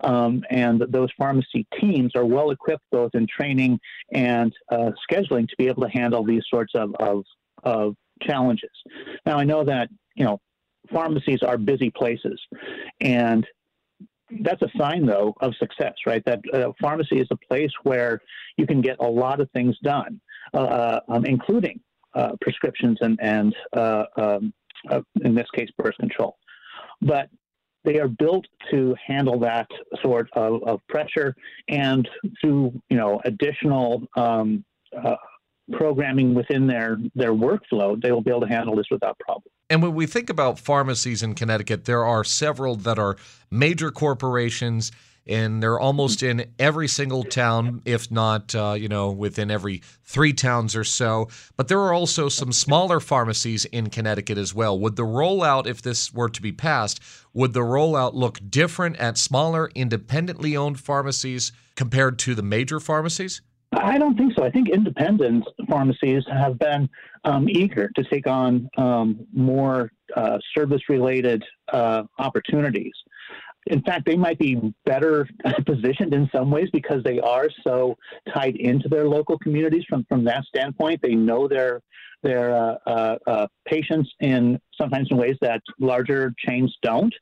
um, 0.00 0.44
and 0.50 0.80
those 0.88 1.08
pharmacy 1.18 1.66
teams 1.80 2.12
are 2.14 2.24
well 2.24 2.50
equipped 2.50 2.84
both 2.90 3.10
in 3.14 3.26
training 3.26 3.78
and 4.12 4.52
uh, 4.70 4.90
scheduling 5.10 5.48
to 5.48 5.54
be 5.58 5.66
able 5.68 5.82
to 5.82 5.90
handle 5.90 6.24
these 6.24 6.42
sorts 6.48 6.72
of, 6.74 6.94
of, 7.00 7.24
of 7.64 7.96
challenges. 8.26 8.70
Now, 9.26 9.38
I 9.38 9.44
know 9.44 9.64
that 9.64 9.88
you 10.14 10.24
know 10.24 10.40
pharmacies 10.92 11.42
are 11.42 11.58
busy 11.58 11.90
places, 11.90 12.40
and 13.00 13.46
that's 14.40 14.62
a 14.62 14.68
sign, 14.78 15.06
though, 15.06 15.34
of 15.40 15.54
success, 15.56 15.94
right? 16.06 16.24
That 16.24 16.40
uh, 16.52 16.72
pharmacy 16.80 17.18
is 17.18 17.28
a 17.30 17.36
place 17.36 17.70
where 17.82 18.20
you 18.56 18.66
can 18.66 18.80
get 18.80 18.96
a 19.00 19.06
lot 19.06 19.40
of 19.40 19.50
things 19.50 19.76
done, 19.82 20.20
uh, 20.54 20.58
uh 20.58 21.00
um, 21.08 21.24
including 21.26 21.80
uh, 22.14 22.32
prescriptions 22.40 22.98
and, 23.00 23.18
and 23.22 23.54
uh, 23.76 24.04
um, 24.16 24.52
in 25.22 25.34
this 25.34 25.46
case, 25.54 25.68
birth 25.76 25.96
control. 25.98 26.36
But 27.00 27.28
they 27.84 27.98
are 27.98 28.08
built 28.08 28.46
to 28.70 28.94
handle 29.04 29.38
that 29.40 29.66
sort 30.02 30.28
of, 30.34 30.62
of 30.64 30.80
pressure, 30.88 31.34
and 31.68 32.08
through 32.40 32.80
you 32.88 32.96
know 32.96 33.20
additional 33.24 34.06
um, 34.16 34.64
programming 35.72 36.34
within 36.34 36.66
their 36.66 36.98
their 37.14 37.32
workflow, 37.32 38.00
they 38.00 38.12
will 38.12 38.22
be 38.22 38.30
able 38.30 38.40
to 38.40 38.48
handle 38.48 38.76
this 38.76 38.86
without 38.90 39.18
problem. 39.18 39.50
And 39.70 39.82
when 39.82 39.94
we 39.94 40.06
think 40.06 40.28
about 40.28 40.58
pharmacies 40.58 41.22
in 41.22 41.34
Connecticut, 41.34 41.84
there 41.84 42.04
are 42.04 42.24
several 42.24 42.76
that 42.76 42.98
are 42.98 43.16
major 43.50 43.90
corporations, 43.90 44.92
and 45.26 45.62
they're 45.62 45.78
almost 45.78 46.22
in 46.22 46.46
every 46.58 46.88
single 46.88 47.22
town, 47.22 47.80
if 47.84 48.10
not, 48.10 48.54
uh, 48.54 48.74
you 48.76 48.88
know, 48.88 49.10
within 49.10 49.50
every 49.50 49.80
three 50.04 50.32
towns 50.32 50.74
or 50.76 50.84
so. 50.84 51.28
But 51.56 51.68
there 51.68 51.78
are 51.78 51.94
also 51.94 52.28
some 52.28 52.52
smaller 52.52 53.00
pharmacies 53.00 53.64
in 53.66 53.88
Connecticut 53.88 54.36
as 54.36 54.54
well. 54.54 54.78
Would 54.78 54.96
the 54.96 55.04
rollout, 55.04 55.66
if 55.66 55.80
this 55.80 56.12
were 56.12 56.28
to 56.28 56.42
be 56.42 56.52
passed, 56.52 57.00
would 57.32 57.52
the 57.52 57.60
rollout 57.60 58.14
look 58.14 58.40
different 58.50 58.96
at 58.96 59.16
smaller, 59.16 59.70
independently 59.74 60.56
owned 60.56 60.80
pharmacies 60.80 61.52
compared 61.76 62.18
to 62.18 62.34
the 62.34 62.42
major 62.42 62.80
pharmacies? 62.80 63.40
I 63.72 63.98
don't 63.98 64.16
think 64.16 64.34
so. 64.36 64.44
I 64.44 64.50
think 64.50 64.68
independent 64.68 65.44
pharmacies 65.68 66.22
have 66.30 66.58
been 66.58 66.88
um, 67.24 67.48
eager 67.48 67.90
to 67.96 68.04
take 68.04 68.26
on 68.26 68.68
um, 68.76 69.26
more 69.32 69.90
uh, 70.14 70.38
service 70.54 70.82
related 70.88 71.42
uh, 71.72 72.02
opportunities. 72.18 72.92
In 73.68 73.80
fact, 73.82 74.04
they 74.06 74.16
might 74.16 74.38
be 74.38 74.74
better 74.84 75.26
positioned 75.66 76.12
in 76.12 76.28
some 76.34 76.50
ways 76.50 76.68
because 76.72 77.02
they 77.04 77.20
are 77.20 77.48
so 77.64 77.96
tied 78.34 78.56
into 78.56 78.88
their 78.88 79.08
local 79.08 79.38
communities 79.38 79.84
from, 79.88 80.04
from 80.08 80.24
that 80.24 80.44
standpoint. 80.44 81.00
They 81.02 81.14
know 81.14 81.48
their 81.48 81.80
their 82.22 82.54
uh, 82.54 82.76
uh, 82.86 83.18
uh 83.26 83.46
patients 83.66 84.08
in 84.20 84.60
sometimes 84.80 85.08
in 85.10 85.16
ways 85.16 85.36
that 85.40 85.60
larger 85.80 86.32
chains 86.38 86.72
don't 86.80 87.12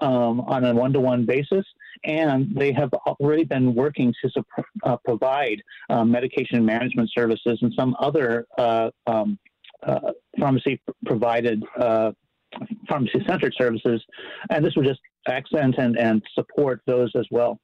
um, 0.00 0.40
on 0.40 0.64
a 0.64 0.74
one 0.74 0.92
to 0.92 1.00
one 1.00 1.24
basis 1.24 1.64
and 2.04 2.54
they 2.54 2.72
have 2.72 2.92
already 3.20 3.44
been 3.44 3.74
working 3.74 4.14
to 4.22 4.44
uh, 4.84 4.96
provide 5.04 5.62
uh, 5.90 6.04
medication 6.04 6.64
management 6.64 7.10
services 7.16 7.58
and 7.62 7.72
some 7.78 7.96
other 7.98 8.46
uh, 8.56 8.90
um, 9.06 9.38
uh, 9.82 10.12
pharmacy 10.38 10.80
provided 11.06 11.62
uh, 11.78 12.12
pharmacy 12.88 13.22
centered 13.26 13.54
services. 13.56 14.02
And 14.50 14.64
this 14.64 14.74
would 14.76 14.86
just 14.86 15.00
accent 15.28 15.76
and, 15.78 15.96
and 15.98 16.22
support 16.34 16.80
those 16.86 17.10
as 17.16 17.26
well. 17.30 17.58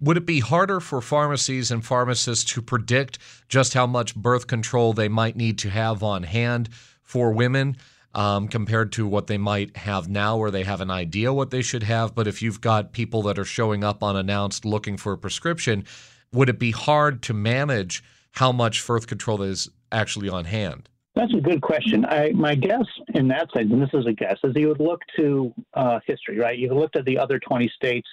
Would 0.00 0.16
it 0.16 0.26
be 0.26 0.40
harder 0.40 0.80
for 0.80 1.00
pharmacies 1.00 1.70
and 1.70 1.84
pharmacists 1.84 2.52
to 2.52 2.60
predict 2.60 3.18
just 3.48 3.74
how 3.74 3.86
much 3.86 4.14
birth 4.14 4.46
control 4.46 4.92
they 4.92 5.08
might 5.08 5.36
need 5.36 5.56
to 5.58 5.70
have 5.70 6.02
on 6.02 6.24
hand 6.24 6.68
for 7.02 7.32
women? 7.32 7.76
Um, 8.14 8.48
compared 8.48 8.92
to 8.92 9.06
what 9.06 9.26
they 9.26 9.38
might 9.38 9.76
have 9.76 10.08
now, 10.08 10.36
where 10.36 10.50
they 10.50 10.64
have 10.64 10.80
an 10.80 10.90
idea 10.90 11.32
what 11.32 11.50
they 11.50 11.62
should 11.62 11.82
have. 11.82 12.14
But 12.14 12.26
if 12.26 12.42
you've 12.42 12.60
got 12.60 12.92
people 12.92 13.22
that 13.22 13.38
are 13.38 13.44
showing 13.44 13.82
up 13.84 14.02
unannounced 14.02 14.64
looking 14.64 14.96
for 14.96 15.12
a 15.12 15.18
prescription, 15.18 15.84
would 16.32 16.48
it 16.48 16.58
be 16.58 16.70
hard 16.70 17.22
to 17.22 17.34
manage 17.34 18.02
how 18.32 18.52
much 18.52 18.84
birth 18.86 19.06
control 19.06 19.42
is 19.42 19.70
actually 19.92 20.28
on 20.28 20.44
hand? 20.44 20.88
That's 21.14 21.32
a 21.32 21.40
good 21.40 21.62
question. 21.62 22.04
I, 22.04 22.32
my 22.32 22.56
guess 22.56 22.84
in 23.14 23.28
that 23.28 23.48
sense, 23.54 23.70
and 23.70 23.80
this 23.80 23.90
is 23.94 24.06
a 24.06 24.12
guess, 24.12 24.36
is 24.42 24.52
you 24.56 24.68
would 24.68 24.80
look 24.80 25.00
to 25.16 25.54
uh, 25.74 26.00
history, 26.04 26.38
right? 26.38 26.58
You've 26.58 26.72
looked 26.72 26.96
at 26.96 27.04
the 27.04 27.18
other 27.18 27.38
20 27.38 27.70
states 27.74 28.08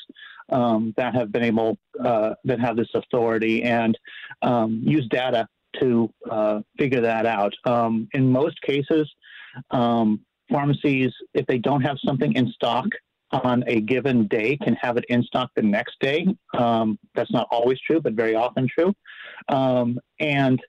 um, 0.50 0.94
that 0.98 1.16
have 1.16 1.32
been 1.32 1.44
able, 1.44 1.80
uh, 2.04 2.36
that 2.46 2.60
have 2.60 2.78
this 2.78 2.90
authority 2.94 3.64
and 3.64 3.98
um, 4.44 4.82
use 4.86 5.08
data 5.10 5.48
to 5.80 6.14
uh, 6.30 6.60
figure 6.78 7.02
that 7.02 7.26
out. 7.26 7.54
Um, 7.66 8.08
in 8.14 8.30
most 8.30 8.62
cases, 8.62 9.12
um, 9.72 10.22
pharmacies, 10.50 11.12
if 11.34 11.46
they 11.48 11.58
don't 11.58 11.82
have 11.82 11.98
something 12.06 12.34
in 12.34 12.52
stock 12.52 12.86
on 13.32 13.64
a 13.68 13.82
given 13.82 14.28
day, 14.28 14.58
can 14.58 14.76
have 14.76 14.98
it 14.98 15.06
in 15.10 15.24
stock 15.24 15.50
the 15.56 15.62
next 15.62 15.96
day. 16.02 16.28
Um, 16.58 17.00
that's 17.16 17.32
not 17.32 17.48
always 17.50 17.80
true, 17.80 18.02
but 18.02 18.14
very 18.14 18.36
often 18.36 18.68
true. 18.68 18.94
Um, 19.48 20.00
and 20.20 20.62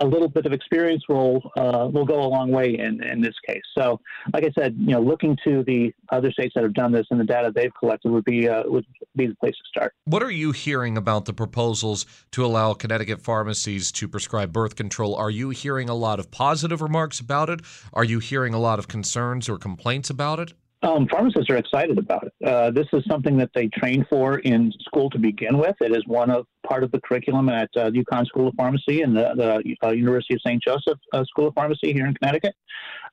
a 0.00 0.06
little 0.06 0.28
bit 0.28 0.46
of 0.46 0.52
experience 0.52 1.04
will 1.08 1.52
uh, 1.56 1.88
will 1.92 2.04
go 2.04 2.22
a 2.22 2.26
long 2.28 2.50
way 2.50 2.76
in, 2.78 3.02
in 3.02 3.20
this 3.20 3.34
case. 3.46 3.62
So, 3.76 4.00
like 4.32 4.44
I 4.44 4.50
said, 4.58 4.74
you 4.78 4.92
know, 4.92 5.00
looking 5.00 5.36
to 5.44 5.62
the 5.64 5.92
other 6.10 6.30
states 6.32 6.52
that 6.54 6.64
have 6.64 6.74
done 6.74 6.92
this 6.92 7.06
and 7.10 7.20
the 7.20 7.24
data 7.24 7.52
they've 7.54 7.72
collected 7.78 8.10
would 8.10 8.24
be 8.24 8.48
uh, 8.48 8.64
would 8.66 8.86
be 9.16 9.26
the 9.26 9.36
place 9.36 9.54
to 9.54 9.68
start. 9.68 9.94
What 10.04 10.22
are 10.22 10.30
you 10.30 10.52
hearing 10.52 10.96
about 10.96 11.26
the 11.26 11.32
proposals 11.32 12.06
to 12.32 12.44
allow 12.44 12.74
Connecticut 12.74 13.20
pharmacies 13.20 13.92
to 13.92 14.08
prescribe 14.08 14.52
birth 14.52 14.76
control? 14.76 15.14
Are 15.14 15.30
you 15.30 15.50
hearing 15.50 15.88
a 15.88 15.94
lot 15.94 16.18
of 16.18 16.30
positive 16.30 16.82
remarks 16.82 17.20
about 17.20 17.48
it? 17.48 17.60
Are 17.92 18.04
you 18.04 18.18
hearing 18.18 18.54
a 18.54 18.58
lot 18.58 18.78
of 18.78 18.88
concerns 18.88 19.48
or 19.48 19.58
complaints 19.58 20.10
about 20.10 20.40
it? 20.40 20.54
Um, 20.84 21.08
pharmacists 21.08 21.48
are 21.48 21.56
excited 21.56 21.96
about 21.96 22.26
it. 22.26 22.46
Uh, 22.46 22.70
this 22.70 22.86
is 22.92 23.02
something 23.08 23.38
that 23.38 23.50
they 23.54 23.68
train 23.68 24.04
for 24.10 24.40
in 24.40 24.70
school 24.80 25.08
to 25.10 25.18
begin 25.18 25.56
with. 25.56 25.74
It 25.80 25.96
is 25.96 26.06
one 26.06 26.30
of 26.30 26.46
part 26.66 26.84
of 26.84 26.92
the 26.92 27.00
curriculum 27.00 27.48
at 27.48 27.70
uh, 27.74 27.90
UConn 27.90 28.26
School 28.26 28.48
of 28.48 28.54
Pharmacy 28.54 29.00
and 29.00 29.16
the, 29.16 29.32
the 29.34 29.76
uh, 29.86 29.92
University 29.92 30.34
of 30.34 30.42
St. 30.46 30.62
Joseph 30.62 30.98
uh, 31.14 31.24
School 31.24 31.48
of 31.48 31.54
Pharmacy 31.54 31.94
here 31.94 32.06
in 32.06 32.14
Connecticut. 32.14 32.54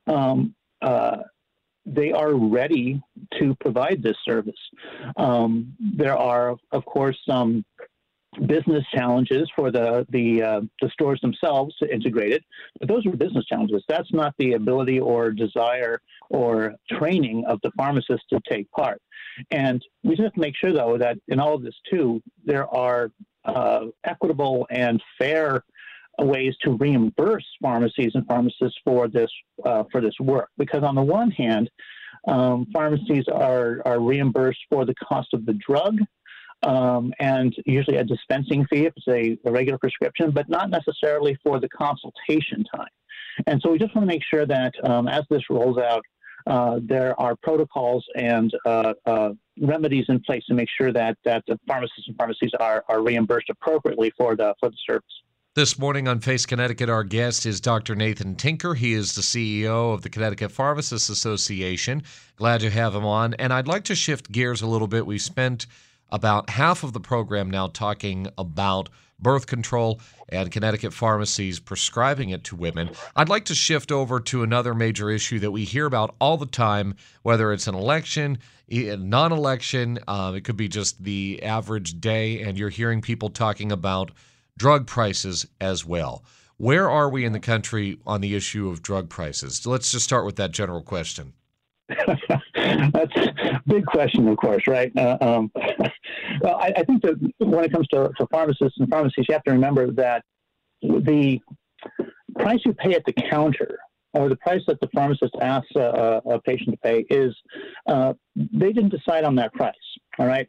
Um, 0.06 0.54
uh, 0.82 1.18
they 1.86 2.12
are 2.12 2.34
ready 2.34 3.02
to 3.38 3.56
provide 3.60 4.02
this 4.02 4.16
service. 4.24 4.54
Um, 5.16 5.74
there 5.96 6.16
are, 6.16 6.56
of 6.72 6.84
course, 6.84 7.18
some 7.26 7.64
business 8.46 8.84
challenges 8.94 9.50
for 9.54 9.70
the 9.70 10.06
the, 10.10 10.42
uh, 10.42 10.60
the 10.80 10.88
stores 10.90 11.20
themselves 11.20 11.74
to 11.76 11.92
integrate 11.92 12.32
it. 12.32 12.44
But 12.78 12.88
those 12.88 13.04
are 13.06 13.10
business 13.10 13.44
challenges. 13.46 13.84
That's 13.88 14.12
not 14.12 14.34
the 14.38 14.54
ability 14.54 15.00
or 15.00 15.30
desire 15.30 16.00
or 16.30 16.74
training 16.90 17.44
of 17.46 17.60
the 17.62 17.70
pharmacist 17.76 18.22
to 18.30 18.40
take 18.48 18.70
part. 18.70 19.00
And 19.50 19.82
we 20.02 20.10
just 20.10 20.22
have 20.22 20.32
to 20.34 20.40
make 20.40 20.56
sure, 20.56 20.72
though, 20.72 20.98
that 20.98 21.18
in 21.28 21.40
all 21.40 21.54
of 21.54 21.62
this 21.62 21.74
too, 21.90 22.22
there 22.44 22.68
are 22.74 23.10
uh, 23.44 23.86
equitable 24.04 24.66
and 24.70 25.02
fair 25.18 25.64
ways 26.18 26.54
to 26.62 26.72
reimburse 26.72 27.46
pharmacies 27.60 28.12
and 28.14 28.26
pharmacists 28.26 28.78
for 28.84 29.08
this 29.08 29.30
uh, 29.64 29.84
for 29.90 30.00
this 30.00 30.14
work. 30.20 30.48
Because 30.56 30.82
on 30.82 30.94
the 30.94 31.02
one 31.02 31.30
hand, 31.30 31.70
um, 32.28 32.66
pharmacies 32.72 33.24
are 33.32 33.82
are 33.84 34.00
reimbursed 34.00 34.60
for 34.70 34.84
the 34.84 34.94
cost 34.94 35.34
of 35.34 35.44
the 35.44 35.54
drug 35.54 35.98
um, 36.62 37.12
and 37.18 37.54
usually 37.66 37.96
a 37.96 38.04
dispensing 38.04 38.66
fee 38.66 38.86
if 38.86 38.92
it's 38.96 39.08
a, 39.08 39.38
a, 39.48 39.52
regular 39.52 39.78
prescription, 39.78 40.30
but 40.30 40.48
not 40.48 40.70
necessarily 40.70 41.36
for 41.42 41.60
the 41.60 41.68
consultation 41.68 42.64
time. 42.74 42.88
And 43.46 43.60
so 43.62 43.70
we 43.70 43.78
just 43.78 43.94
want 43.94 44.06
to 44.06 44.14
make 44.14 44.22
sure 44.24 44.46
that 44.46 44.74
um, 44.84 45.08
as 45.08 45.24
this 45.30 45.42
rolls 45.50 45.78
out, 45.78 46.04
uh, 46.46 46.80
there 46.82 47.18
are 47.20 47.36
protocols 47.36 48.04
and 48.16 48.52
uh, 48.66 48.94
uh, 49.06 49.30
remedies 49.60 50.06
in 50.08 50.20
place 50.20 50.44
to 50.46 50.54
make 50.54 50.68
sure 50.76 50.92
that, 50.92 51.16
that 51.24 51.44
the 51.46 51.58
pharmacists 51.66 52.08
and 52.08 52.16
pharmacies 52.16 52.50
are, 52.58 52.84
are 52.88 53.02
reimbursed 53.02 53.48
appropriately 53.48 54.12
for 54.16 54.36
the, 54.36 54.54
for 54.60 54.68
the 54.68 54.76
service. 54.86 55.04
This 55.54 55.78
morning 55.78 56.08
on 56.08 56.20
Face 56.20 56.46
Connecticut, 56.46 56.88
our 56.88 57.04
guest 57.04 57.44
is 57.44 57.60
Dr. 57.60 57.94
Nathan 57.94 58.36
Tinker. 58.36 58.72
He 58.72 58.94
is 58.94 59.14
the 59.14 59.20
CEO 59.20 59.92
of 59.92 60.00
the 60.00 60.08
Connecticut 60.08 60.50
Pharmacists 60.50 61.10
Association. 61.10 62.02
Glad 62.36 62.62
to 62.62 62.70
have 62.70 62.94
him 62.94 63.04
on. 63.04 63.34
And 63.34 63.52
I'd 63.52 63.68
like 63.68 63.84
to 63.84 63.94
shift 63.94 64.32
gears 64.32 64.62
a 64.62 64.66
little 64.66 64.88
bit. 64.88 65.06
We 65.06 65.18
spent 65.18 65.66
about 66.12 66.50
half 66.50 66.84
of 66.84 66.92
the 66.92 67.00
program 67.00 67.50
now 67.50 67.66
talking 67.66 68.28
about 68.38 68.88
birth 69.18 69.46
control 69.46 70.00
and 70.28 70.50
Connecticut 70.50 70.92
pharmacies 70.92 71.58
prescribing 71.58 72.30
it 72.30 72.44
to 72.44 72.56
women. 72.56 72.90
I'd 73.16 73.28
like 73.28 73.46
to 73.46 73.54
shift 73.54 73.90
over 73.90 74.20
to 74.20 74.42
another 74.42 74.74
major 74.74 75.10
issue 75.10 75.38
that 75.40 75.50
we 75.50 75.64
hear 75.64 75.86
about 75.86 76.14
all 76.20 76.36
the 76.36 76.46
time, 76.46 76.94
whether 77.22 77.52
it's 77.52 77.66
an 77.66 77.74
election, 77.74 78.38
a 78.70 78.96
non 78.96 79.32
election, 79.32 79.98
uh, 80.06 80.32
it 80.36 80.44
could 80.44 80.56
be 80.56 80.68
just 80.68 81.02
the 81.02 81.42
average 81.42 82.00
day, 82.00 82.42
and 82.42 82.58
you're 82.58 82.68
hearing 82.68 83.00
people 83.00 83.30
talking 83.30 83.72
about 83.72 84.10
drug 84.58 84.86
prices 84.86 85.46
as 85.60 85.84
well. 85.84 86.24
Where 86.56 86.88
are 86.88 87.08
we 87.08 87.24
in 87.24 87.32
the 87.32 87.40
country 87.40 87.98
on 88.06 88.20
the 88.20 88.34
issue 88.34 88.68
of 88.68 88.82
drug 88.82 89.08
prices? 89.08 89.66
Let's 89.66 89.90
just 89.90 90.04
start 90.04 90.26
with 90.26 90.36
that 90.36 90.52
general 90.52 90.82
question. 90.82 91.32
That's 92.92 93.16
a 93.16 93.62
big 93.66 93.86
question, 93.86 94.28
of 94.28 94.36
course, 94.36 94.66
right? 94.66 94.92
Uh, 94.96 95.18
um, 95.20 95.50
well, 96.40 96.56
I, 96.56 96.72
I, 96.76 96.84
think 96.84 97.02
that 97.02 97.32
when 97.38 97.64
it 97.64 97.72
comes 97.72 97.88
to, 97.88 98.10
to 98.16 98.26
pharmacists 98.30 98.78
and 98.78 98.88
pharmacies, 98.88 99.26
you 99.28 99.32
have 99.32 99.44
to 99.44 99.52
remember 99.52 99.90
that 99.92 100.24
the 100.82 101.40
price 102.38 102.60
you 102.64 102.72
pay 102.74 102.94
at 102.94 103.04
the 103.04 103.12
counter 103.12 103.78
or 104.14 104.28
the 104.28 104.36
price 104.36 104.62
that 104.66 104.80
the 104.80 104.88
pharmacist 104.94 105.34
asks 105.40 105.74
a, 105.76 106.22
a 106.26 106.40
patient 106.40 106.70
to 106.70 106.76
pay 106.78 107.04
is 107.10 107.34
uh, 107.86 108.12
they 108.36 108.72
didn't 108.72 108.90
decide 108.90 109.24
on 109.24 109.34
that 109.36 109.52
price. 109.54 109.74
All 110.18 110.26
right. 110.26 110.48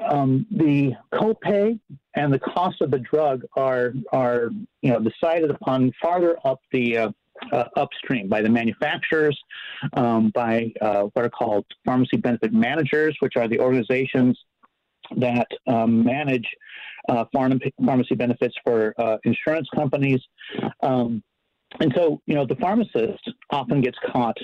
Um, 0.00 0.46
the 0.52 0.92
copay 1.12 1.78
and 2.14 2.32
the 2.32 2.38
cost 2.38 2.80
of 2.82 2.92
the 2.92 3.00
drug 3.00 3.42
are 3.56 3.92
are 4.12 4.50
you 4.80 4.92
know 4.92 5.00
decided 5.00 5.50
upon 5.50 5.92
farther 6.00 6.38
up 6.44 6.60
the 6.70 6.96
uh, 6.96 7.10
uh, 7.52 7.64
upstream 7.76 8.28
by 8.28 8.42
the 8.42 8.48
manufacturers, 8.48 9.38
um, 9.94 10.30
by 10.34 10.72
uh, 10.80 11.02
what 11.12 11.24
are 11.24 11.30
called 11.30 11.64
pharmacy 11.84 12.16
benefit 12.16 12.52
managers, 12.52 13.16
which 13.20 13.36
are 13.36 13.48
the 13.48 13.58
organizations 13.60 14.38
that 15.16 15.46
um, 15.66 16.04
manage 16.04 16.46
uh, 17.08 17.24
pharmacy 17.32 18.14
benefits 18.14 18.54
for 18.64 18.94
uh, 18.98 19.16
insurance 19.24 19.68
companies. 19.74 20.20
Um, 20.82 21.22
and 21.80 21.92
so, 21.96 22.20
you 22.26 22.34
know, 22.34 22.46
the 22.46 22.56
pharmacist 22.56 23.30
often 23.50 23.80
gets 23.80 23.98
caught 24.12 24.36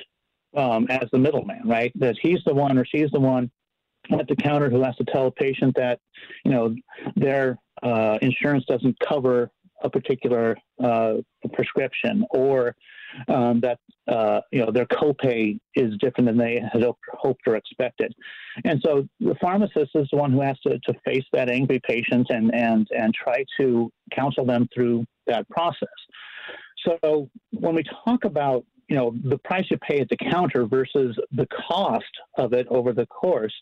um, 0.56 0.86
as 0.88 1.08
the 1.12 1.18
middleman, 1.18 1.62
right? 1.64 1.92
That 1.96 2.16
he's 2.20 2.38
the 2.46 2.54
one 2.54 2.78
or 2.78 2.84
she's 2.84 3.10
the 3.10 3.20
one 3.20 3.50
at 4.10 4.28
the 4.28 4.36
counter 4.36 4.70
who 4.70 4.82
has 4.82 4.96
to 4.96 5.04
tell 5.04 5.26
a 5.26 5.30
patient 5.30 5.74
that, 5.76 6.00
you 6.44 6.50
know, 6.50 6.74
their 7.16 7.58
uh, 7.82 8.18
insurance 8.22 8.64
doesn't 8.66 8.98
cover 9.00 9.50
a 9.84 9.90
particular 9.90 10.56
uh, 10.82 11.14
prescription 11.52 12.24
or 12.30 12.74
um, 13.28 13.60
that 13.60 13.78
uh, 14.08 14.40
you 14.50 14.60
know 14.60 14.72
their 14.72 14.86
copay 14.86 15.58
is 15.74 15.94
different 15.98 16.26
than 16.26 16.36
they 16.36 16.60
had 16.72 16.84
hoped 17.12 17.42
or 17.46 17.56
expected, 17.56 18.12
and 18.64 18.82
so 18.84 19.06
the 19.20 19.36
pharmacist 19.40 19.90
is 19.94 20.08
the 20.10 20.18
one 20.18 20.32
who 20.32 20.40
has 20.40 20.58
to, 20.60 20.78
to 20.80 20.94
face 21.04 21.24
that 21.32 21.48
angry 21.48 21.80
patient 21.86 22.26
and 22.30 22.52
and 22.54 22.88
and 22.96 23.14
try 23.14 23.44
to 23.60 23.90
counsel 24.10 24.44
them 24.44 24.68
through 24.74 25.04
that 25.26 25.48
process. 25.48 25.88
So 26.84 27.30
when 27.52 27.74
we 27.74 27.84
talk 28.04 28.24
about 28.24 28.64
you 28.88 28.96
know 28.96 29.14
the 29.24 29.38
price 29.38 29.64
you 29.70 29.78
pay 29.78 30.00
at 30.00 30.08
the 30.08 30.16
counter 30.16 30.66
versus 30.66 31.18
the 31.32 31.46
cost 31.46 32.04
of 32.36 32.52
it 32.52 32.66
over 32.68 32.92
the 32.92 33.06
course 33.06 33.54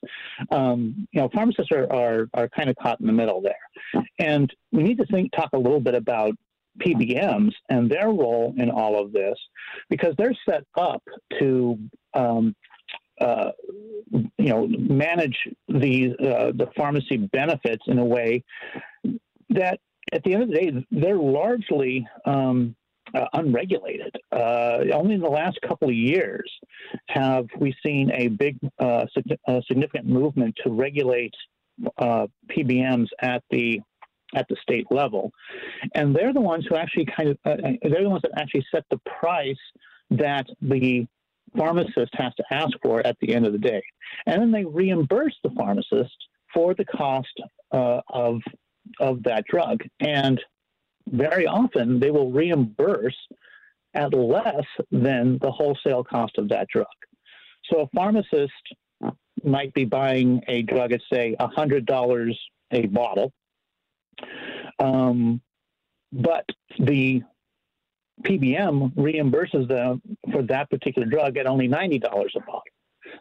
um, 0.51 1.07
you 1.13 1.21
know 1.21 1.29
pharmacists 1.33 1.73
are, 1.73 1.91
are, 1.93 2.29
are 2.35 2.49
kind 2.49 2.69
of 2.69 2.77
caught 2.77 3.01
in 3.01 3.07
the 3.07 3.13
middle 3.13 3.41
there. 3.41 4.05
And 4.19 4.53
we 4.71 4.83
need 4.83 4.99
to 4.99 5.07
think 5.07 5.33
talk 5.33 5.51
a 5.53 5.59
little 5.59 5.81
bit 5.81 5.95
about 5.95 6.35
PBMs 6.79 7.53
and 7.69 7.91
their 7.91 8.09
role 8.09 8.55
in 8.57 8.71
all 8.71 9.01
of 9.01 9.13
this 9.13 9.39
because 9.91 10.15
they're 10.17 10.37
set 10.49 10.65
up 10.77 11.03
to 11.39 11.79
um, 12.15 12.55
uh, 13.21 13.51
you 14.11 14.49
know 14.49 14.67
manage 14.67 15.37
the 15.69 16.15
uh, 16.19 16.53
the 16.53 16.69
pharmacy 16.77 17.17
benefits 17.17 17.83
in 17.87 17.99
a 17.99 18.05
way 18.05 18.43
that 19.51 19.81
at 20.13 20.23
the 20.25 20.35
end 20.35 20.43
of 20.43 20.49
the 20.49 20.55
day 20.55 20.87
they're 20.91 21.17
largely 21.17 22.07
um, 22.25 22.75
uh, 23.15 23.27
unregulated. 23.35 24.15
Uh, 24.31 24.85
only 24.95 25.15
in 25.15 25.21
the 25.21 25.29
last 25.29 25.59
couple 25.67 25.89
of 25.89 25.95
years 25.95 26.51
have 27.09 27.47
we 27.59 27.75
seen 27.85 28.11
a 28.13 28.29
big, 28.29 28.57
uh, 28.79 29.07
significant 29.67 30.07
movement 30.07 30.55
to 30.65 30.71
regulate 30.71 31.35
uh, 31.99 32.27
PBMs 32.51 33.09
at 33.21 33.43
the 33.51 33.81
at 34.35 34.47
the 34.49 34.57
state 34.63 34.87
level, 34.91 35.31
and 35.95 36.17
they're 36.17 36.33
the 36.33 36.41
ones 36.41 36.65
who 36.69 36.75
actually 36.75 37.07
kind 37.17 37.31
of 37.31 37.39
uh, 37.45 37.57
they're 37.83 38.03
the 38.03 38.09
ones 38.09 38.23
that 38.23 38.33
actually 38.37 38.65
set 38.75 38.85
the 38.91 38.99
price 39.21 39.57
that 40.11 40.47
the 40.63 41.07
pharmacist 41.57 42.15
has 42.15 42.33
to 42.37 42.45
ask 42.51 42.71
for 42.83 43.07
at 43.07 43.17
the 43.21 43.35
end 43.35 43.47
of 43.47 43.53
the 43.53 43.59
day, 43.59 43.83
and 44.27 44.41
then 44.41 44.51
they 44.51 44.65
reimburse 44.65 45.37
the 45.45 45.51
pharmacist 45.51 46.17
for 46.55 46.75
the 46.75 46.85
cost 46.85 47.33
uh, 47.73 48.01
of 48.09 48.41
of 49.01 49.23
that 49.23 49.45
drug. 49.47 49.83
And 50.01 50.41
very 51.11 51.47
often 51.47 52.01
they 52.01 52.11
will 52.11 52.31
reimburse 52.31 53.17
at 53.95 54.15
less 54.15 54.65
than 54.91 55.39
the 55.39 55.51
wholesale 55.51 56.03
cost 56.05 56.39
of 56.39 56.49
that 56.49 56.69
drug. 56.69 56.87
So 57.71 57.81
a 57.81 57.89
pharmacist 57.95 58.53
might 59.45 59.73
be 59.75 59.85
buying 59.85 60.43
a 60.49 60.63
drug 60.63 60.93
at, 60.93 61.01
say, 61.13 61.37
$100 61.39 62.37
a 62.73 62.87
bottle, 62.87 63.33
um, 64.79 65.41
but 66.13 66.45
the 66.79 67.23
PBM 68.23 68.95
reimburses 68.95 69.69
them 69.69 70.01
for 70.31 70.43
that 70.43 70.71
particular 70.71 71.07
drug 71.07 71.37
at 71.37 71.47
only 71.47 71.69
$90 71.69 72.05
a 72.05 72.41
bottle. 72.41 72.63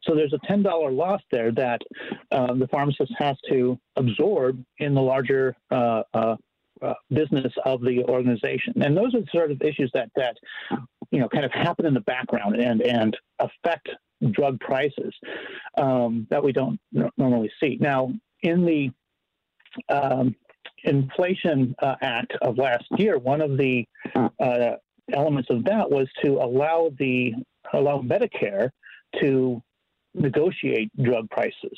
So 0.03 0.15
there's 0.15 0.33
a 0.33 0.51
$10 0.51 0.95
loss 0.95 1.21
there 1.31 1.51
that 1.51 1.81
uh, 2.31 2.53
the 2.53 2.67
pharmacist 2.67 3.11
has 3.17 3.35
to 3.49 3.79
absorb 3.95 4.63
in 4.77 4.93
the 4.93 5.01
larger 5.01 5.55
uh, 5.69 6.03
uh, 6.13 6.35
uh, 6.81 6.93
business 7.09 7.53
of 7.65 7.81
the 7.81 8.03
organization. 8.05 8.73
And 8.81 8.95
those 8.95 9.13
are 9.15 9.21
the 9.21 9.27
sort 9.31 9.51
of 9.51 9.61
issues 9.61 9.91
that 9.93 10.09
that 10.15 10.37
you 11.11 11.19
know 11.19 11.29
kind 11.29 11.45
of 11.45 11.51
happen 11.51 11.85
in 11.85 11.93
the 11.93 12.01
background 12.01 12.55
and 12.55 12.81
and 12.81 13.17
affect 13.39 13.89
drug 14.31 14.59
prices 14.59 15.13
um, 15.77 16.27
that 16.29 16.43
we 16.43 16.51
don't 16.51 16.79
normally 17.17 17.51
see. 17.61 17.77
Now, 17.79 18.11
in 18.43 18.65
the 18.65 18.91
um, 19.89 20.35
Inflation 20.83 21.75
uh, 21.79 21.95
Act 22.01 22.33
of 22.41 22.57
last 22.57 22.85
year, 22.97 23.17
one 23.17 23.41
of 23.41 23.57
the 23.57 23.85
uh, 24.15 24.75
elements 25.13 25.49
of 25.49 25.63
that 25.65 25.89
was 25.89 26.07
to 26.23 26.37
allow 26.37 26.91
the 26.97 27.33
allow 27.73 28.01
Medicare 28.01 28.69
to 29.19 29.61
negotiate 30.13 30.91
drug 31.01 31.29
prices 31.29 31.77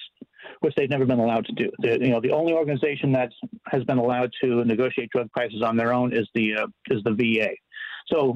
which 0.60 0.74
they've 0.76 0.90
never 0.90 1.06
been 1.06 1.20
allowed 1.20 1.46
to 1.46 1.54
do. 1.54 1.70
The, 1.80 2.00
you 2.00 2.10
know, 2.10 2.20
the 2.20 2.32
only 2.32 2.54
organization 2.54 3.12
that 3.14 3.32
has 3.68 3.84
been 3.84 3.98
allowed 3.98 4.32
to 4.42 4.64
negotiate 4.66 5.10
drug 5.10 5.32
prices 5.32 5.62
on 5.62 5.78
their 5.78 5.94
own 5.94 6.14
is 6.14 6.28
the 6.34 6.56
uh, 6.56 6.68
is 6.90 7.04
the 7.04 7.14
VA. 7.14 7.50
So 8.08 8.36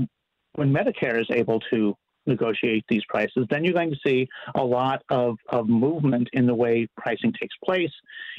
when 0.53 0.71
Medicare 0.73 1.19
is 1.19 1.27
able 1.29 1.59
to 1.71 1.95
negotiate 2.27 2.85
these 2.89 3.03
prices, 3.07 3.45
then 3.49 3.63
you're 3.63 3.73
going 3.73 3.91
to 3.91 3.99
see 4.05 4.27
a 4.55 4.63
lot 4.63 5.03
of, 5.09 5.37
of 5.49 5.67
movement 5.67 6.27
in 6.33 6.45
the 6.45 6.53
way 6.53 6.87
pricing 6.97 7.33
takes 7.39 7.55
place, 7.63 7.91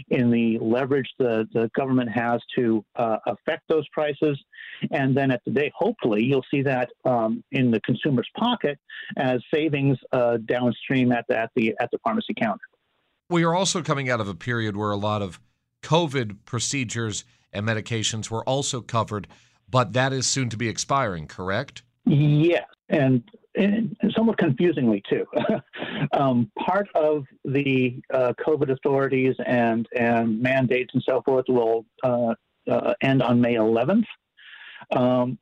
in 0.09 0.31
the 0.31 0.59
leverage 0.59 1.09
the, 1.19 1.49
the 1.53 1.71
government 1.75 2.11
has 2.11 2.41
to 2.57 2.85
uh, 2.97 3.17
affect 3.27 3.63
those 3.69 3.89
prices. 3.89 4.39
And 4.91 5.17
then 5.17 5.31
at 5.31 5.43
the 5.45 5.51
day, 5.51 5.73
hopefully, 5.75 6.23
you'll 6.23 6.45
see 6.51 6.63
that 6.63 6.91
um, 7.05 7.43
in 7.53 7.71
the 7.71 7.81
consumer's 7.81 8.29
pocket 8.37 8.79
as 9.17 9.41
savings 9.53 9.99
uh, 10.13 10.39
downstream 10.45 11.13
at 11.13 11.25
the, 11.29 11.39
at 11.39 11.51
the, 11.57 11.75
at 11.81 11.91
the 11.91 11.99
pharmacy 12.05 12.35
counter. 12.41 12.65
We 13.31 13.45
are 13.45 13.55
also 13.55 13.83
coming 13.83 14.09
out 14.09 14.21
of 14.21 14.29
a 14.29 14.35
period 14.35 14.77
where 14.77 14.91
a 14.91 14.97
lot 14.97 15.21
of 15.21 15.41
COVID 15.83 16.39
procedures 16.45 17.25
and 17.53 17.67
medications 17.67 18.31
were 18.31 18.45
also 18.45 18.81
covered, 18.81 19.27
but 19.71 19.93
that 19.93 20.13
is 20.13 20.27
soon 20.27 20.49
to 20.51 20.57
be 20.57 20.69
expiring, 20.69 21.27
correct? 21.27 21.83
Yes, 22.07 22.65
and, 22.89 23.23
and 23.59 23.97
somewhat 24.17 24.39
confusingly 24.39 25.03
too. 25.09 25.27
um, 26.13 26.51
part 26.59 26.89
of 26.95 27.25
the 27.45 28.01
uh, 28.13 28.33
COVID 28.45 28.71
authorities 28.71 29.35
and 29.45 29.87
and 29.97 30.41
mandates 30.41 30.91
and 30.95 31.03
so 31.07 31.23
forth 31.23 31.45
will 31.49 31.85
uh, 32.03 32.35
uh, 32.71 32.95
end 33.03 33.23
on 33.23 33.41
May 33.41 33.55
11th. 33.55 34.05
Um, 34.95 35.39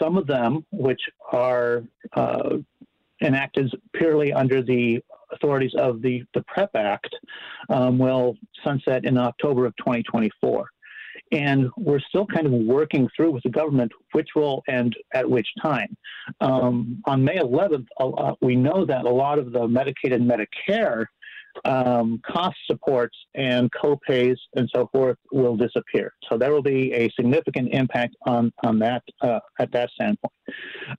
some 0.00 0.16
of 0.16 0.26
them, 0.26 0.64
which 0.70 1.00
are 1.32 1.82
uh, 2.14 2.56
enacted 3.22 3.72
purely 3.94 4.32
under 4.32 4.62
the 4.62 5.00
authorities 5.32 5.72
of 5.76 6.02
the, 6.02 6.24
the 6.34 6.42
PREP 6.42 6.70
Act 6.74 7.14
um, 7.68 7.98
will 7.98 8.36
sunset 8.64 9.04
in 9.04 9.16
October 9.16 9.66
of 9.66 9.76
2024. 9.76 10.68
And 11.32 11.70
we're 11.76 12.00
still 12.00 12.26
kind 12.26 12.46
of 12.46 12.52
working 12.52 13.08
through 13.14 13.30
with 13.30 13.42
the 13.44 13.50
government 13.50 13.92
which 14.12 14.28
will 14.34 14.62
end 14.68 14.96
at 15.14 15.28
which 15.28 15.46
time. 15.62 15.96
Um, 16.40 17.00
on 17.04 17.22
May 17.22 17.38
11th, 17.38 17.86
uh, 17.98 18.34
we 18.40 18.56
know 18.56 18.84
that 18.84 19.04
a 19.04 19.10
lot 19.10 19.38
of 19.38 19.52
the 19.52 19.60
Medicaid 19.60 20.12
and 20.12 20.28
Medicare 20.28 21.06
um, 21.64 22.20
cost 22.26 22.56
supports 22.66 23.16
and 23.34 23.70
copays 23.72 24.36
and 24.54 24.68
so 24.74 24.88
forth 24.92 25.18
will 25.32 25.56
disappear. 25.56 26.12
So 26.28 26.38
there 26.38 26.52
will 26.52 26.62
be 26.62 26.92
a 26.92 27.10
significant 27.10 27.70
impact 27.72 28.16
on 28.26 28.52
on 28.62 28.78
that 28.80 29.02
uh, 29.20 29.40
at 29.58 29.72
that 29.72 29.90
standpoint. 29.90 30.32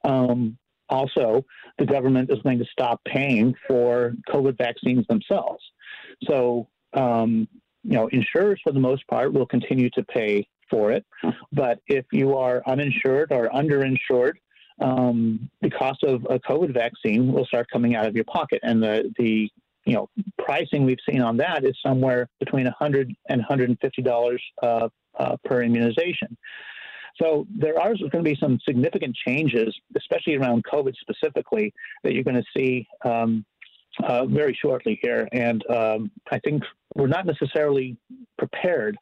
Um, 0.04 0.58
also, 0.90 1.46
the 1.78 1.86
government 1.86 2.30
is 2.30 2.40
going 2.40 2.60
to 2.60 2.66
stop 2.66 3.02
paying 3.06 3.56
for 3.66 4.14
COVID 4.30 4.58
vaccines 4.58 5.08
themselves. 5.08 5.64
So, 6.28 6.68
um, 6.94 7.48
you 7.84 7.94
know, 7.94 8.08
insurers 8.08 8.60
for 8.64 8.72
the 8.72 8.80
most 8.80 9.06
part 9.08 9.34
will 9.34 9.46
continue 9.46 9.90
to 9.92 10.04
pay 10.04 10.48
for 10.70 10.92
it. 10.92 11.06
But 11.52 11.80
if 11.88 12.06
you 12.12 12.38
are 12.38 12.62
uninsured 12.66 13.32
or 13.32 13.50
underinsured, 13.50 14.34
um, 14.80 15.50
the 15.62 15.70
cost 15.70 16.04
of 16.04 16.26
a 16.30 16.40
COVID 16.40 16.74
vaccine 16.74 17.32
will 17.32 17.46
start 17.46 17.68
coming 17.72 17.96
out 17.96 18.08
of 18.08 18.16
your 18.16 18.26
pocket. 18.26 18.60
And 18.64 18.82
the, 18.82 19.14
the 19.18 19.50
you 19.86 19.94
know, 19.94 20.10
pricing 20.38 20.86
we've 20.86 21.00
seen 21.10 21.22
on 21.22 21.38
that 21.38 21.64
is 21.66 21.76
somewhere 21.86 22.30
between 22.40 22.66
100 22.66 23.14
and 23.30 23.42
$150 23.44 24.38
uh, 24.64 24.90
uh, 25.20 25.36
per 25.44 25.62
immunization. 25.64 26.38
So 27.22 27.46
there 27.54 27.80
are 27.80 27.94
going 27.96 28.12
to 28.12 28.22
be 28.24 28.38
some 28.40 28.60
significant 28.66 29.16
changes, 29.28 29.76
especially 29.98 30.36
around 30.36 30.64
COVID 30.72 30.94
specifically, 31.00 31.74
that 32.04 32.14
you're 32.14 32.24
going 32.24 32.42
to 32.42 32.46
see 32.56 32.88
um, 33.04 33.46
uh, 34.04 34.26
very 34.26 34.58
shortly 34.60 35.00
here, 35.02 35.28
and 35.32 35.64
um, 35.70 36.12
I 36.32 36.40
think 36.40 36.64
we're 36.96 37.08
not 37.08 37.26
necessarily 37.26 37.98
prepared 38.38 38.98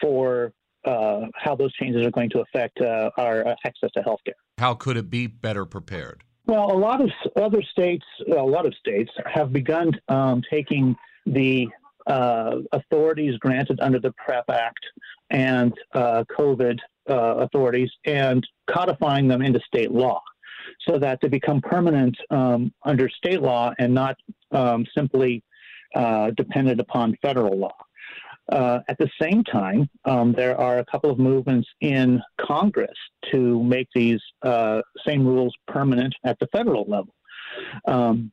for 0.00 0.52
uh, 0.84 1.26
how 1.34 1.54
those 1.54 1.72
changes 1.74 2.04
are 2.04 2.10
going 2.10 2.30
to 2.30 2.40
affect 2.40 2.80
uh, 2.80 3.10
our 3.16 3.46
access 3.64 3.90
to 3.94 4.02
healthcare. 4.02 4.34
How 4.58 4.74
could 4.74 4.96
it 4.96 5.10
be 5.10 5.26
better 5.26 5.64
prepared? 5.64 6.22
Well, 6.46 6.72
a 6.72 6.76
lot 6.76 7.00
of 7.00 7.10
other 7.36 7.62
states, 7.62 8.04
a 8.36 8.42
lot 8.42 8.66
of 8.66 8.74
states 8.74 9.10
have 9.32 9.52
begun 9.52 9.92
um, 10.08 10.42
taking 10.50 10.96
the 11.24 11.68
uh, 12.08 12.56
authorities 12.72 13.36
granted 13.38 13.78
under 13.80 14.00
the 14.00 14.12
PREP 14.12 14.50
Act 14.50 14.84
and 15.30 15.72
uh, 15.94 16.24
COVID 16.36 16.78
uh, 17.08 17.14
authorities 17.14 17.90
and 18.04 18.46
codifying 18.68 19.28
them 19.28 19.40
into 19.40 19.60
state 19.66 19.92
law 19.92 20.20
so 20.88 20.98
that 20.98 21.20
they 21.20 21.28
become 21.28 21.60
permanent 21.60 22.16
um, 22.30 22.72
under 22.84 23.08
state 23.08 23.40
law 23.40 23.72
and 23.78 23.94
not 23.94 24.16
um, 24.50 24.84
simply 24.96 25.42
uh, 25.94 26.30
dependent 26.30 26.80
upon 26.80 27.16
federal 27.22 27.56
law. 27.58 27.76
Uh, 28.50 28.80
at 28.88 28.98
the 28.98 29.08
same 29.20 29.44
time, 29.44 29.88
um, 30.04 30.32
there 30.32 30.58
are 30.58 30.78
a 30.78 30.84
couple 30.84 31.10
of 31.10 31.18
movements 31.18 31.68
in 31.80 32.20
Congress 32.40 32.96
to 33.30 33.62
make 33.62 33.88
these 33.94 34.20
uh, 34.42 34.82
same 35.06 35.24
rules 35.24 35.54
permanent 35.68 36.14
at 36.24 36.38
the 36.40 36.48
federal 36.48 36.84
level. 36.84 37.14
Um, 37.86 38.32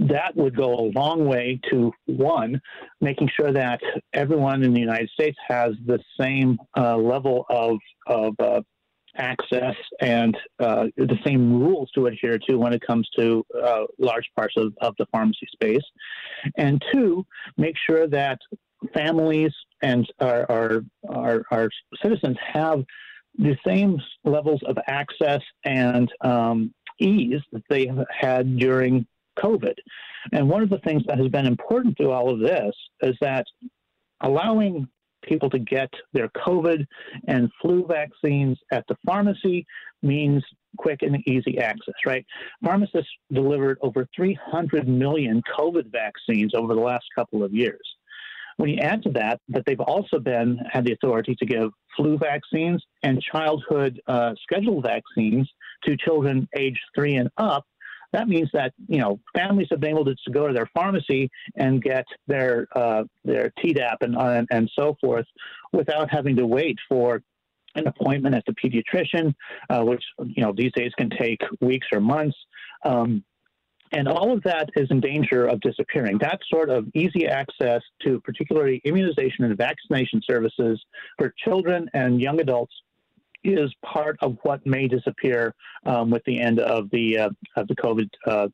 that 0.00 0.36
would 0.36 0.56
go 0.56 0.74
a 0.74 0.92
long 0.94 1.24
way 1.26 1.60
to 1.70 1.92
one, 2.06 2.60
making 3.00 3.30
sure 3.36 3.52
that 3.52 3.80
everyone 4.12 4.62
in 4.62 4.72
the 4.72 4.80
United 4.80 5.10
States 5.10 5.36
has 5.48 5.74
the 5.86 5.98
same 6.20 6.58
uh, 6.76 6.96
level 6.96 7.44
of, 7.48 7.78
of 8.06 8.34
uh, 8.38 8.60
access 9.18 9.74
and 10.00 10.36
uh, 10.60 10.86
the 10.96 11.18
same 11.24 11.60
rules 11.60 11.90
to 11.92 12.06
adhere 12.06 12.38
to 12.38 12.56
when 12.56 12.72
it 12.72 12.82
comes 12.86 13.08
to 13.18 13.44
uh, 13.62 13.84
large 13.98 14.28
parts 14.36 14.54
of, 14.56 14.72
of 14.80 14.94
the 14.98 15.06
pharmacy 15.12 15.46
space. 15.52 15.82
And 16.56 16.82
two, 16.92 17.26
make 17.56 17.76
sure 17.88 18.06
that 18.06 18.38
families 18.94 19.52
and 19.82 20.10
our, 20.20 20.50
our, 20.50 20.80
our, 21.08 21.44
our 21.50 21.70
citizens 22.02 22.36
have 22.52 22.84
the 23.36 23.56
same 23.66 24.00
levels 24.24 24.60
of 24.66 24.76
access 24.86 25.40
and 25.64 26.10
um, 26.22 26.74
ease 26.98 27.40
that 27.52 27.62
they 27.68 27.90
had 28.10 28.58
during 28.58 29.06
COVID. 29.38 29.74
And 30.32 30.48
one 30.48 30.62
of 30.62 30.70
the 30.70 30.78
things 30.78 31.02
that 31.06 31.18
has 31.18 31.28
been 31.28 31.46
important 31.46 31.96
to 31.98 32.10
all 32.10 32.30
of 32.30 32.40
this 32.40 32.74
is 33.02 33.16
that 33.20 33.46
allowing 34.20 34.88
people 35.28 35.50
to 35.50 35.58
get 35.58 35.90
their 36.12 36.28
COVID 36.28 36.86
and 37.26 37.50
flu 37.60 37.86
vaccines 37.86 38.58
at 38.72 38.84
the 38.88 38.96
pharmacy 39.06 39.66
means 40.02 40.44
quick 40.76 41.00
and 41.02 41.16
easy 41.26 41.58
access, 41.58 41.94
right? 42.06 42.24
Pharmacists 42.64 43.10
delivered 43.32 43.78
over 43.82 44.06
300 44.14 44.88
million 44.88 45.42
COVID 45.58 45.90
vaccines 45.90 46.52
over 46.54 46.74
the 46.74 46.80
last 46.80 47.04
couple 47.14 47.42
of 47.42 47.52
years. 47.52 47.80
When 48.56 48.70
you 48.70 48.78
add 48.78 49.04
to 49.04 49.10
that 49.10 49.40
that 49.48 49.62
they've 49.66 49.80
also 49.80 50.18
been 50.18 50.58
had 50.70 50.84
the 50.84 50.92
authority 50.92 51.36
to 51.36 51.46
give 51.46 51.70
flu 51.96 52.18
vaccines 52.18 52.82
and 53.04 53.22
childhood 53.22 54.00
uh, 54.08 54.34
scheduled 54.42 54.84
vaccines 54.84 55.48
to 55.84 55.96
children 55.96 56.48
aged 56.56 56.80
three 56.94 57.16
and 57.16 57.30
up, 57.38 57.64
that 58.12 58.28
means 58.28 58.48
that 58.52 58.72
you 58.88 58.98
know 58.98 59.20
families 59.34 59.68
have 59.70 59.80
been 59.80 59.90
able 59.90 60.04
to, 60.04 60.14
go 60.32 60.46
to 60.46 60.54
their 60.54 60.68
pharmacy 60.74 61.30
and 61.56 61.82
get 61.82 62.04
their 62.26 62.66
uh, 62.74 63.04
their 63.24 63.52
Tdap 63.58 63.96
and, 64.00 64.16
and 64.16 64.46
and 64.50 64.70
so 64.78 64.96
forth 65.00 65.26
without 65.72 66.10
having 66.10 66.36
to 66.36 66.46
wait 66.46 66.76
for 66.88 67.22
an 67.74 67.86
appointment 67.86 68.34
at 68.34 68.44
the 68.46 68.52
pediatrician, 68.52 69.34
uh, 69.70 69.84
which 69.84 70.02
you 70.24 70.42
know 70.42 70.52
these 70.56 70.72
days 70.72 70.92
can 70.96 71.10
take 71.10 71.40
weeks 71.60 71.86
or 71.92 72.00
months. 72.00 72.36
Um, 72.84 73.24
and 73.92 74.06
all 74.06 74.32
of 74.32 74.42
that 74.42 74.68
is 74.76 74.86
in 74.90 75.00
danger 75.00 75.46
of 75.46 75.60
disappearing. 75.60 76.18
That 76.18 76.40
sort 76.52 76.68
of 76.68 76.86
easy 76.94 77.26
access 77.26 77.80
to 78.02 78.20
particularly 78.20 78.82
immunization 78.84 79.44
and 79.44 79.56
vaccination 79.56 80.20
services 80.28 80.78
for 81.16 81.32
children 81.42 81.88
and 81.94 82.20
young 82.20 82.38
adults 82.40 82.74
is 83.44 83.72
part 83.84 84.16
of 84.20 84.36
what 84.42 84.64
may 84.66 84.88
disappear 84.88 85.54
um, 85.86 86.10
with 86.10 86.22
the 86.24 86.40
end 86.40 86.60
of 86.60 86.90
the 86.90 87.18
uh, 87.18 87.30
of 87.56 87.68
the 87.68 87.76
COVID 87.76 88.08
uh, 88.26 88.48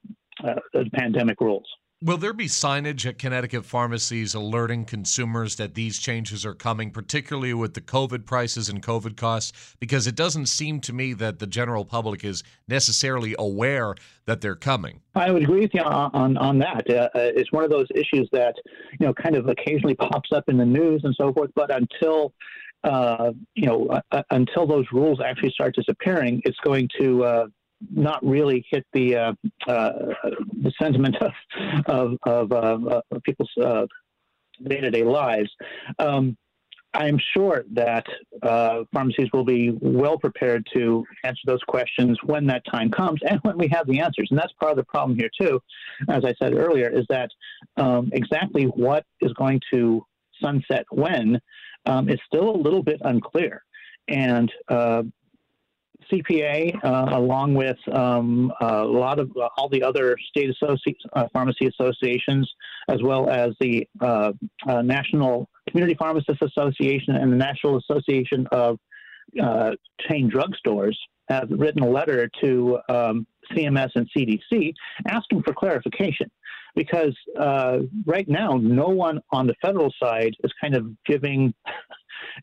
uh, 0.44 0.84
pandemic 0.92 1.40
rules. 1.40 1.68
Will 2.04 2.18
there 2.18 2.34
be 2.34 2.48
signage 2.48 3.06
at 3.06 3.18
Connecticut 3.18 3.64
pharmacies 3.64 4.34
alerting 4.34 4.84
consumers 4.84 5.56
that 5.56 5.74
these 5.74 5.98
changes 5.98 6.44
are 6.44 6.52
coming, 6.52 6.90
particularly 6.90 7.54
with 7.54 7.72
the 7.72 7.80
COVID 7.80 8.26
prices 8.26 8.68
and 8.68 8.82
COVID 8.82 9.16
costs? 9.16 9.74
Because 9.80 10.06
it 10.06 10.14
doesn't 10.14 10.50
seem 10.50 10.80
to 10.80 10.92
me 10.92 11.14
that 11.14 11.38
the 11.38 11.46
general 11.46 11.86
public 11.86 12.22
is 12.22 12.42
necessarily 12.68 13.34
aware 13.38 13.94
that 14.26 14.42
they're 14.42 14.54
coming. 14.54 15.00
I 15.14 15.30
would 15.30 15.44
agree 15.44 15.60
with 15.60 15.70
you 15.72 15.80
on 15.80 16.10
on, 16.12 16.36
on 16.36 16.58
that. 16.58 16.84
Uh, 16.90 17.08
uh 17.14 17.32
it's 17.34 17.50
one 17.52 17.64
of 17.64 17.70
those 17.70 17.86
issues 17.94 18.28
that 18.32 18.54
you 19.00 19.06
know 19.06 19.14
kind 19.14 19.34
of 19.34 19.48
occasionally 19.48 19.94
pops 19.94 20.30
up 20.30 20.44
in 20.48 20.58
the 20.58 20.66
news 20.66 21.00
and 21.04 21.14
so 21.18 21.32
forth, 21.32 21.52
but 21.54 21.70
until 21.70 22.34
uh, 22.84 23.32
you 23.54 23.64
know, 23.64 23.86
uh, 23.86 24.00
uh, 24.12 24.22
until 24.30 24.66
those 24.66 24.84
rules 24.92 25.20
actually 25.24 25.50
start 25.52 25.74
disappearing, 25.74 26.42
it's 26.44 26.58
going 26.62 26.86
to 27.00 27.24
uh, 27.24 27.46
not 27.90 28.24
really 28.24 28.64
hit 28.70 28.86
the 28.92 29.16
uh, 29.16 29.32
uh, 29.66 29.92
the 30.62 30.72
sentiment 30.80 31.16
of 31.86 32.18
of, 32.22 32.52
of 32.52 33.02
people's 33.22 33.50
day 33.56 34.80
to 34.80 34.90
day 34.90 35.02
lives. 35.02 35.50
Um, 35.98 36.36
I'm 36.94 37.18
sure 37.36 37.64
that 37.72 38.06
pharmacies 38.92 39.28
will 39.32 39.44
be 39.44 39.76
well 39.80 40.16
prepared 40.16 40.64
to 40.74 41.04
answer 41.24 41.40
those 41.44 41.62
questions 41.66 42.16
when 42.24 42.46
that 42.46 42.62
time 42.70 42.88
comes 42.90 43.20
and 43.28 43.40
when 43.42 43.58
we 43.58 43.68
have 43.68 43.86
the 43.88 43.98
answers. 43.98 44.28
And 44.30 44.38
that's 44.38 44.52
part 44.60 44.70
of 44.70 44.76
the 44.76 44.84
problem 44.84 45.18
here, 45.18 45.30
too, 45.40 45.60
as 46.08 46.24
I 46.24 46.32
said 46.40 46.54
earlier, 46.54 46.88
is 46.88 47.04
that 47.08 47.30
um, 47.76 48.10
exactly 48.12 48.66
what 48.66 49.04
is 49.20 49.32
going 49.32 49.60
to 49.72 50.06
sunset 50.40 50.84
when 50.90 51.40
um, 51.86 52.08
is 52.08 52.18
still 52.26 52.48
a 52.50 52.56
little 52.56 52.82
bit 52.82 53.00
unclear. 53.04 53.64
And 54.08 54.52
uh, 54.68 55.02
CPA, 56.12 56.84
uh, 56.84 57.16
along 57.16 57.54
with 57.54 57.76
um, 57.92 58.52
a 58.60 58.84
lot 58.84 59.18
of 59.18 59.30
uh, 59.36 59.48
all 59.56 59.68
the 59.68 59.82
other 59.82 60.16
state 60.28 60.50
uh, 60.62 61.24
pharmacy 61.32 61.66
associations, 61.66 62.50
as 62.88 63.02
well 63.02 63.28
as 63.28 63.52
the 63.60 63.86
uh, 64.00 64.32
uh, 64.66 64.82
National 64.82 65.48
Community 65.68 65.96
Pharmacists 65.98 66.42
Association 66.42 67.16
and 67.16 67.32
the 67.32 67.36
National 67.36 67.78
Association 67.78 68.46
of 68.52 68.78
Chain 70.08 70.30
Drugstores, 70.30 70.96
have 71.28 71.48
written 71.50 71.82
a 71.82 71.88
letter 71.88 72.28
to 72.42 72.78
um, 72.88 73.26
CMS 73.52 73.90
and 73.94 74.08
CDC 74.16 74.74
asking 75.08 75.42
for 75.42 75.54
clarification 75.54 76.30
because 76.74 77.16
uh, 77.38 77.78
right 78.04 78.28
now, 78.28 78.58
no 78.60 78.88
one 78.88 79.20
on 79.30 79.46
the 79.46 79.54
federal 79.62 79.92
side 80.02 80.34
is 80.42 80.52
kind 80.60 80.74
of 80.74 80.86
giving 81.06 81.54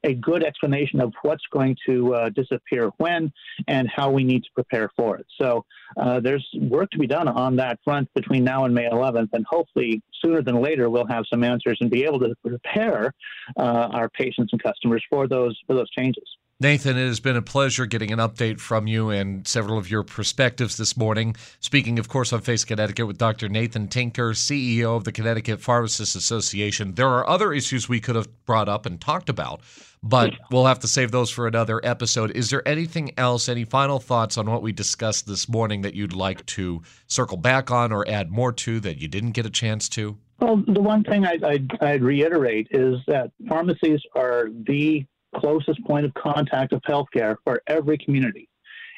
a 0.04 0.14
good 0.16 0.44
explanation 0.44 1.00
of 1.02 1.14
what's 1.22 1.44
going 1.52 1.76
to 1.86 2.16
uh, 2.16 2.30
disappear 2.30 2.92
when 2.98 3.32
and 3.68 3.90
how 3.94 4.10
we 4.10 4.24
need 4.24 4.44
to 4.44 4.50
prepare 4.54 4.90
for 4.96 5.18
it. 5.18 5.26
So 5.40 5.66
uh, 5.98 6.20
there's 6.20 6.48
work 6.60 6.90
to 6.92 6.98
be 7.00 7.08
done 7.08 7.28
on 7.28 7.56
that 7.58 7.80
front 7.84 8.10
between 8.14 8.44
now 8.44 8.66
and 8.66 8.74
May 8.74 8.90
11th, 8.90 9.30
and 9.34 9.46
hopefully 9.50 10.02
sooner 10.24 10.42
than 10.42 10.62
later 10.62 10.90
we'll 10.90 11.08
have 11.08 11.26
some 11.30 11.44
answers 11.44 11.78
and 11.82 11.90
be 11.90 12.04
able 12.04 12.20
to 12.20 12.34
prepare 12.46 13.14
uh, 13.58 13.90
our 13.92 14.10
patients 14.10 14.54
and 14.54 14.62
customers 14.62 15.04
for 15.10 15.28
those 15.28 15.58
for 15.68 15.76
those 15.76 15.90
changes. 15.92 16.24
Nathan, 16.62 16.96
it 16.96 17.08
has 17.08 17.20
been 17.20 17.38
a 17.38 17.42
pleasure 17.42 17.88
getting 17.88 18.12
an 18.12 18.20
update 18.20 18.60
from 18.60 18.86
you 18.86 19.10
and 19.10 19.48
several 19.48 19.80
of 19.80 19.90
your 19.90 20.04
perspectives 20.04 20.78
this 20.78 20.96
morning. 20.96 21.36
Speaking, 21.60 21.98
of 21.98 22.08
course, 22.08 22.32
on 22.32 22.42
Face 22.42 22.64
Connecticut 22.64 23.08
with 23.08 23.18
Dr. 23.18 23.50
Nathan 23.50 23.88
Tinker, 23.88 24.34
CEO 24.34 24.96
of 24.96 25.04
the 25.04 25.12
Connecticut 25.12 25.60
Pharmacists 25.60 26.14
Association. 26.14 26.94
There 26.94 27.10
are 27.10 27.28
other 27.28 27.52
issues 27.52 27.90
we 27.90 28.00
could 28.00 28.16
have 28.16 28.28
brought 28.46 28.70
up 28.70 28.86
and 28.86 29.02
talked 29.02 29.28
about, 29.28 29.62
but 30.04 30.36
we'll 30.52 30.68
have 30.68 30.78
to 30.82 30.88
save 30.88 31.10
those 31.10 31.32
for 31.32 31.48
another 31.48 31.82
episode. 31.84 32.30
Is 32.30 32.52
there 32.52 32.62
anything 32.68 33.12
else, 33.18 33.50
any 33.50 33.64
final 33.64 33.98
thoughts 33.98 34.38
on 34.38 34.46
what 34.46 34.62
we 34.62 34.72
discussed 34.72 35.26
this 35.26 35.50
morning 35.50 35.82
that 35.82 35.96
you'd 35.96 36.14
like 36.14 36.46
to 36.46 36.84
circle 37.08 37.38
back 37.38 37.72
on 37.72 37.92
or 37.92 38.08
add 38.08 38.30
more 38.30 38.52
to 38.52 38.80
that 38.82 39.00
you 39.02 39.08
didn't 39.08 39.32
get 39.32 39.48
a 39.48 39.50
chance 39.50 39.90
to? 39.90 40.16
Well, 40.40 40.64
the 40.68 40.80
one 40.80 41.04
thing 41.06 41.26
I'd, 41.26 41.44
I'd, 41.44 41.82
I'd 41.82 42.04
reiterate 42.04 42.68
is 42.70 43.00
that 43.08 43.32
pharmacies 43.48 44.02
are 44.14 44.50
the 44.68 45.08
closest 45.36 45.84
point 45.86 46.06
of 46.06 46.14
contact 46.14 46.74
of 46.74 46.82
healthcare 46.82 47.36
for 47.44 47.62
every 47.68 47.98
community. 47.98 48.50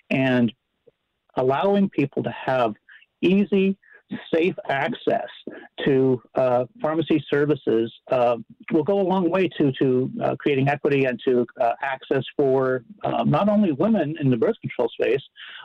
And 0.10 0.54
allowing 1.36 1.90
people 1.90 2.24
to 2.24 2.32
have 2.32 2.74
easy, 3.22 3.78
safe 4.34 4.56
access 4.70 5.28
to 5.86 6.22
uh, 6.36 6.66
pharmacy 6.82 7.24
services 7.32 7.92
uh, 8.12 8.38
will 8.72 8.84
go 8.84 9.00
a 9.00 9.08
long 9.08 9.30
way 9.30 9.48
to 9.58 9.72
to 9.74 10.12
uh, 10.22 10.36
creating 10.36 10.70
equity 10.70 11.06
and 11.06 11.20
to 11.26 11.46
uh, 11.60 11.74
access 11.82 12.24
for 12.38 12.84
uh, 13.04 13.24
not 13.24 13.50
only 13.50 13.72
women 13.72 14.16
in 14.20 14.30
the 14.30 14.38
birth 14.38 14.56
control 14.62 14.90
space, 14.90 15.22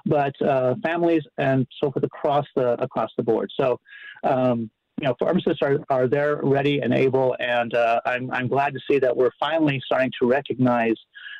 but 0.06 0.40
uh, 0.42 0.74
families 0.82 1.22
and 1.36 1.66
so 1.82 1.90
forth 1.90 2.04
across 2.04 2.46
the 2.56 2.80
across 2.82 3.10
the 3.16 3.22
board. 3.22 3.50
So. 3.58 3.80
Um, 4.24 4.70
you 5.00 5.06
know, 5.06 5.14
pharmacists 5.18 5.60
are, 5.62 5.78
are 5.90 6.06
there 6.06 6.40
ready 6.42 6.80
and 6.80 6.92
able, 6.92 7.36
and 7.38 7.74
uh, 7.74 8.00
I'm, 8.04 8.30
I'm 8.30 8.48
glad 8.48 8.74
to 8.74 8.80
see 8.90 8.98
that 8.98 9.16
we're 9.16 9.30
finally 9.38 9.80
starting 9.84 10.10
to 10.20 10.28
recognize 10.28 10.96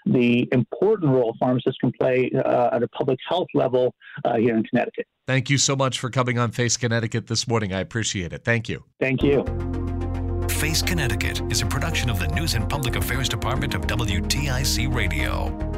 the 0.07 0.49
important 0.53 1.13
role 1.13 1.35
pharmacists 1.39 1.79
can 1.81 1.93
play 1.93 2.31
uh, 2.45 2.71
at 2.73 2.83
a 2.83 2.89
public 2.89 3.19
health 3.29 3.49
level 3.55 3.95
uh, 4.25 4.37
here 4.37 4.57
in 4.57 4.63
Connecticut. 4.65 5.07
Thank 5.27 5.51
you 5.51 5.59
so 5.59 5.77
much 5.77 5.99
for 5.99 6.09
coming 6.09 6.39
on 6.39 6.53
Face 6.53 6.77
Connecticut 6.77 7.27
this 7.27 7.47
morning. 7.47 7.73
I 7.75 7.81
appreciate 7.81 8.33
it. 8.33 8.45
Thank 8.45 8.69
you. 8.69 8.85
Thank 9.01 9.23
you. 9.23 9.45
Face 10.49 10.83
Connecticut 10.83 11.41
is 11.53 11.63
a 11.63 11.67
production 11.67 12.11
of 12.11 12.19
the 12.19 12.29
News 12.29 12.55
and 12.55 12.69
Public 12.69 12.97
Affairs 12.97 13.29
Department 13.29 13.75
of 13.75 13.83
WTIC 13.83 14.93
Radio. 14.93 15.78